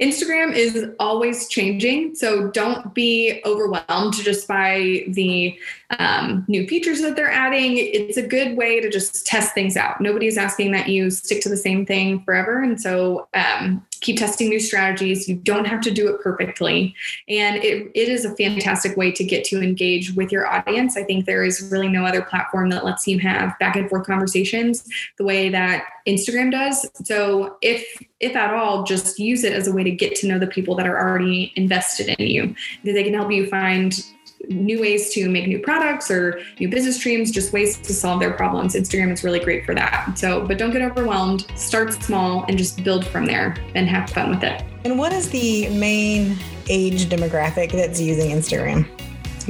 Instagram 0.00 0.54
is 0.54 0.86
always 1.00 1.48
changing. 1.48 2.14
So 2.14 2.48
don't 2.50 2.94
be 2.94 3.40
overwhelmed 3.44 4.14
just 4.14 4.46
by 4.46 5.04
the 5.08 5.58
um, 5.98 6.44
new 6.48 6.66
features 6.66 7.00
that 7.02 7.16
they're 7.16 7.30
adding. 7.30 7.76
It's 7.76 8.16
a 8.16 8.26
good 8.26 8.56
way 8.56 8.80
to 8.80 8.90
just 8.90 9.26
test 9.26 9.54
things 9.54 9.76
out. 9.76 10.00
Nobody's 10.00 10.38
asking 10.38 10.72
that 10.72 10.88
you 10.88 11.10
stick 11.10 11.42
to 11.42 11.48
the 11.48 11.56
same 11.56 11.84
thing 11.86 12.22
forever. 12.24 12.62
And 12.62 12.80
so 12.80 13.28
um, 13.34 13.84
keep 14.00 14.18
testing 14.18 14.48
new 14.48 14.60
strategies. 14.60 15.28
You 15.28 15.36
don't 15.36 15.64
have 15.66 15.80
to 15.82 15.90
do 15.90 16.08
it 16.08 16.20
perfectly. 16.20 16.94
And 17.28 17.56
it, 17.56 17.90
it 17.94 18.08
is 18.08 18.24
a 18.24 18.36
fantastic 18.36 18.96
way 18.96 19.10
to 19.12 19.24
get 19.24 19.44
to 19.46 19.62
engage 19.62 20.12
with 20.14 20.30
your 20.30 20.46
audience. 20.46 20.96
I 20.96 21.04
think 21.04 21.24
there 21.24 21.42
is 21.42 21.68
really 21.72 21.88
no 21.88 22.04
other 22.04 22.22
platform 22.22 22.68
that 22.70 22.84
lets 22.84 23.06
you 23.08 23.18
have 23.20 23.58
back 23.58 23.76
and 23.76 23.88
forth 23.88 24.06
conversations 24.06 24.86
the 25.16 25.24
way 25.24 25.48
that 25.48 25.86
Instagram 26.06 26.50
does. 26.50 26.86
So 27.04 27.56
if 27.62 27.84
if 28.20 28.36
at 28.36 28.54
all, 28.54 28.84
just 28.84 29.18
use 29.18 29.44
it 29.44 29.52
as 29.52 29.66
a 29.66 29.72
way 29.72 29.84
to 29.84 29.90
get 29.90 30.14
to 30.16 30.26
know 30.26 30.38
the 30.38 30.46
people 30.46 30.74
that 30.76 30.86
are 30.86 30.98
already 30.98 31.52
invested 31.56 32.08
in 32.18 32.26
you. 32.26 32.54
They 32.82 33.04
can 33.04 33.12
help 33.12 33.30
you 33.30 33.46
find 33.46 34.02
new 34.48 34.80
ways 34.80 35.12
to 35.14 35.28
make 35.28 35.46
new 35.46 35.58
products 35.58 36.10
or 36.10 36.40
new 36.60 36.68
business 36.68 36.96
streams, 36.96 37.30
just 37.30 37.52
ways 37.52 37.78
to 37.78 37.92
solve 37.92 38.20
their 38.20 38.32
problems. 38.32 38.74
Instagram 38.74 39.12
is 39.12 39.24
really 39.24 39.40
great 39.40 39.64
for 39.64 39.74
that. 39.74 40.18
So, 40.18 40.46
but 40.46 40.58
don't 40.58 40.72
get 40.72 40.82
overwhelmed. 40.82 41.46
Start 41.56 41.92
small 41.94 42.44
and 42.48 42.58
just 42.58 42.82
build 42.84 43.06
from 43.06 43.26
there 43.26 43.56
and 43.74 43.88
have 43.88 44.10
fun 44.10 44.30
with 44.30 44.42
it. 44.42 44.62
And 44.84 44.98
what 44.98 45.12
is 45.12 45.30
the 45.30 45.68
main 45.70 46.36
age 46.68 47.06
demographic 47.06 47.72
that's 47.72 48.00
using 48.00 48.30
Instagram? 48.30 48.86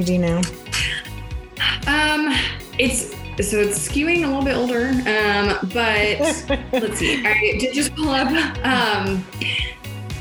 Do 0.03 0.13
you 0.13 0.19
know? 0.19 0.41
Um, 1.87 2.35
it's 2.77 3.15
so 3.41 3.57
it's 3.59 3.85
skewing 3.87 4.23
a 4.23 4.27
little 4.27 4.43
bit 4.43 4.55
older. 4.55 4.87
Um, 4.87 5.69
but 5.73 6.19
let's 6.71 6.97
see. 6.97 7.25
I 7.25 7.57
did 7.59 7.73
just 7.73 7.95
pull 7.95 8.09
up. 8.09 8.27
Um, 8.65 9.25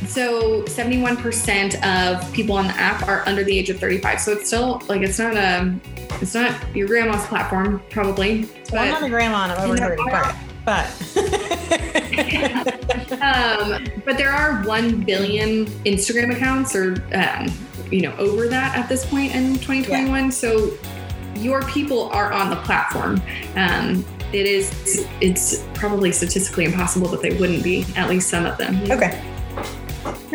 so 0.09 0.63
71% 0.63 1.83
of 1.85 2.33
people 2.33 2.57
on 2.57 2.67
the 2.67 2.75
app 2.75 3.07
are 3.09 3.27
under 3.27 3.45
the 3.45 3.57
age 3.57 3.71
of 3.71 3.79
35. 3.79 4.21
So 4.21 4.33
it's 4.33 4.47
still 4.47 4.83
like 4.89 5.03
it's 5.03 5.19
not 5.19 5.37
a 5.37 5.75
it's 6.21 6.35
not 6.35 6.55
your 6.75 6.87
grandma's 6.87 7.27
platform, 7.27 7.83
probably. 7.91 8.49
Well, 8.73 8.83
I'm 8.83 8.91
not 8.91 9.03
a 9.03 9.09
grandma, 9.09 9.55
I'm 9.55 9.71
over 9.71 9.77
35. 9.77 10.37
But 10.65 10.87
um, 13.21 13.87
but 14.05 14.17
there 14.17 14.31
are 14.31 14.63
one 14.65 15.03
billion 15.03 15.67
Instagram 15.85 16.35
accounts, 16.35 16.75
or 16.75 16.95
um, 17.15 17.53
you 17.91 18.01
know, 18.03 18.15
over 18.17 18.49
that 18.49 18.77
at 18.77 18.89
this 18.89 19.05
point 19.05 19.35
in 19.35 19.55
2021. 19.55 20.25
Yeah. 20.25 20.31
So 20.31 20.73
your 21.37 21.63
people 21.65 22.09
are 22.11 22.33
on 22.33 22.51
the 22.51 22.57
platform. 22.57 23.21
Um, 23.57 24.05
it 24.33 24.47
is 24.47 25.07
it's 25.21 25.65
probably 25.75 26.11
statistically 26.13 26.65
impossible 26.65 27.09
that 27.09 27.23
they 27.23 27.37
wouldn't 27.39 27.63
be. 27.63 27.85
At 27.97 28.09
least 28.09 28.29
some 28.29 28.47
of 28.47 28.57
them. 28.57 28.91
Okay. 28.91 29.23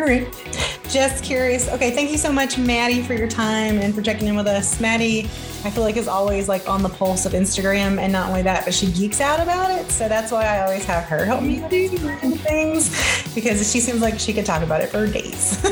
All 0.00 0.06
right. 0.06 0.26
Just 0.88 1.22
curious. 1.22 1.68
Okay, 1.68 1.90
thank 1.90 2.10
you 2.10 2.16
so 2.16 2.32
much, 2.32 2.56
Maddie, 2.56 3.02
for 3.02 3.12
your 3.12 3.28
time 3.28 3.78
and 3.78 3.94
for 3.94 4.00
checking 4.00 4.28
in 4.28 4.34
with 4.34 4.46
us. 4.46 4.80
Maddie, 4.80 5.24
I 5.62 5.68
feel 5.68 5.84
like 5.84 5.98
is 5.98 6.08
always 6.08 6.48
like 6.48 6.66
on 6.66 6.82
the 6.82 6.88
pulse 6.88 7.26
of 7.26 7.32
Instagram, 7.32 7.98
and 7.98 8.10
not 8.10 8.28
only 8.30 8.40
that, 8.40 8.64
but 8.64 8.72
she 8.72 8.90
geeks 8.90 9.20
out 9.20 9.40
about 9.40 9.70
it. 9.70 9.90
So 9.90 10.08
that's 10.08 10.32
why 10.32 10.46
I 10.46 10.62
always 10.64 10.86
have 10.86 11.04
her 11.04 11.26
help 11.26 11.42
me 11.42 11.62
do 11.68 11.86
things 11.88 13.34
because 13.34 13.70
she 13.70 13.78
seems 13.78 14.00
like 14.00 14.18
she 14.18 14.32
could 14.32 14.46
talk 14.46 14.62
about 14.62 14.80
it 14.80 14.88
for 14.88 15.06
days. 15.06 15.62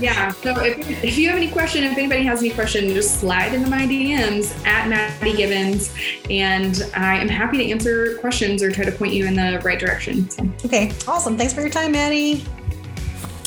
yeah. 0.00 0.30
So 0.30 0.54
if, 0.62 1.02
if 1.02 1.18
you 1.18 1.26
have 1.28 1.36
any 1.36 1.50
question, 1.50 1.82
if 1.82 1.98
anybody 1.98 2.22
has 2.22 2.38
any 2.38 2.50
question, 2.50 2.88
just 2.94 3.18
slide 3.18 3.54
into 3.54 3.68
my 3.68 3.88
DMs 3.88 4.56
at 4.64 4.88
Maddie 4.88 5.36
Givens, 5.36 5.92
and 6.30 6.88
I 6.94 7.16
am 7.18 7.28
happy 7.28 7.58
to 7.58 7.70
answer 7.72 8.18
questions 8.18 8.62
or 8.62 8.70
try 8.70 8.84
to 8.84 8.92
point 8.92 9.14
you 9.14 9.26
in 9.26 9.34
the 9.34 9.60
right 9.64 9.80
direction. 9.80 10.30
So. 10.30 10.48
Okay. 10.64 10.92
Awesome. 11.08 11.36
Thanks 11.36 11.52
for 11.52 11.60
your 11.60 11.70
time, 11.70 11.90
Maddie. 11.90 12.44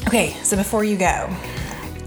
Okay, 0.08 0.34
so 0.44 0.56
before 0.56 0.84
you 0.84 0.98
go, 0.98 1.36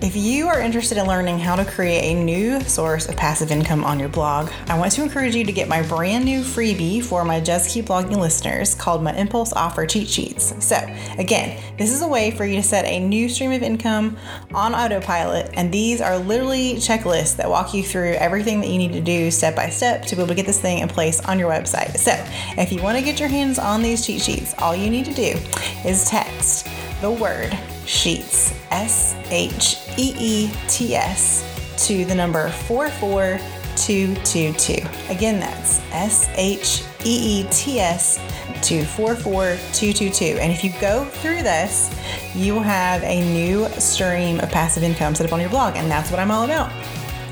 if 0.01 0.15
you 0.15 0.47
are 0.47 0.61
interested 0.61 0.97
in 0.97 1.09
learning 1.09 1.41
how 1.41 1.57
to 1.57 1.65
create 1.65 2.13
a 2.13 2.15
new 2.15 2.61
source 2.61 3.09
of 3.09 3.17
passive 3.17 3.51
income 3.51 3.83
on 3.83 3.99
your 3.99 4.09
blog, 4.09 4.49
I 4.69 4.79
want 4.79 4.93
to 4.93 5.03
encourage 5.03 5.35
you 5.35 5.45
to 5.45 5.51
get 5.51 5.67
my 5.67 5.83
brand 5.83 6.25
new 6.25 6.43
freebie 6.43 7.03
for 7.03 7.25
my 7.25 7.41
Just 7.41 7.71
Keep 7.71 7.87
Blogging 7.87 8.17
listeners 8.17 8.77
called 8.77 9.03
my 9.03 9.13
Impulse 9.17 9.53
Offer 9.53 9.87
Cheat 9.87 10.09
Sheets. 10.09 10.65
So, 10.65 10.77
again, 11.19 11.61
this 11.77 11.91
is 11.91 12.01
a 12.01 12.07
way 12.07 12.31
for 12.31 12.47
you 12.47 12.55
to 12.57 12.63
set 12.63 12.85
a 12.85 13.01
new 13.01 13.29
stream 13.29 13.51
of 13.51 13.65
income 13.65 14.17
on 14.55 14.77
autopilot, 14.77 15.51
and 15.55 15.75
these 15.75 16.01
are 16.01 16.17
literally 16.17 16.75
checklists 16.75 17.37
that 17.39 17.51
walk 17.51 17.75
you 17.75 17.83
through 17.83 18.13
everything 18.13 18.61
that 18.61 18.69
you 18.69 18.79
need 18.79 18.93
to 18.93 19.01
do 19.01 19.33
step 19.33 19.57
by 19.57 19.69
step 19.69 20.03
to 20.07 20.15
be 20.15 20.23
able 20.23 20.29
to 20.29 20.37
get 20.37 20.47
this 20.47 20.61
thing 20.61 20.79
in 20.79 20.89
place 20.89 21.21
on 21.23 21.41
your 21.41 21.51
website. 21.51 21.97
So, 21.97 22.13
if 22.57 22.71
you 22.71 22.81
want 22.81 22.97
to 22.97 23.05
get 23.05 23.19
your 23.19 23.29
hands 23.29 23.59
on 23.59 23.83
these 23.83 24.07
cheat 24.07 24.23
sheets, 24.23 24.55
all 24.59 24.77
you 24.77 24.89
need 24.89 25.07
to 25.07 25.15
do 25.15 25.37
is 25.85 26.09
text 26.09 26.69
the 27.01 27.11
word 27.11 27.59
sheets, 27.87 28.55
S 28.71 29.17
H 29.31 29.79
E 29.97 30.15
E 30.19 30.51
T 30.69 30.95
S, 30.95 31.43
to 31.87 32.05
the 32.05 32.15
number 32.15 32.51
44222. 32.51 35.13
Again, 35.13 35.41
that's 35.41 35.81
S 35.93 36.29
H 36.37 36.85
E 37.05 37.41
E 37.41 37.47
T 37.51 37.81
S 37.81 38.19
to 38.63 38.85
44222. 38.85 40.39
And 40.41 40.53
if 40.53 40.63
you 40.65 40.73
go 40.81 41.05
through 41.05 41.43
this, 41.43 41.95
you 42.35 42.55
will 42.55 42.61
have 42.61 43.03
a 43.03 43.21
new 43.33 43.69
stream 43.71 44.41
of 44.41 44.51
passive 44.51 44.83
income 44.83 45.15
set 45.15 45.27
up 45.27 45.33
on 45.33 45.41
your 45.41 45.51
blog. 45.51 45.77
And 45.77 45.91
that's 45.91 46.11
what 46.11 46.21
I'm 46.21 46.31
all 46.31 46.45
about 46.45 46.71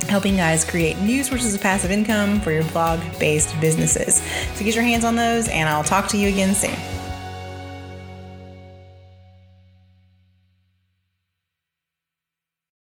helping 0.08 0.36
guys 0.36 0.64
create 0.64 0.96
new 0.98 1.24
sources 1.24 1.54
of 1.54 1.60
passive 1.60 1.90
income 1.90 2.40
for 2.40 2.52
your 2.52 2.62
blog 2.64 3.00
based 3.18 3.58
businesses. 3.60 4.22
So 4.54 4.64
get 4.64 4.74
your 4.74 4.84
hands 4.84 5.04
on 5.04 5.16
those, 5.16 5.48
and 5.48 5.68
I'll 5.68 5.82
talk 5.82 6.06
to 6.08 6.16
you 6.16 6.28
again 6.28 6.54
soon. 6.54 6.95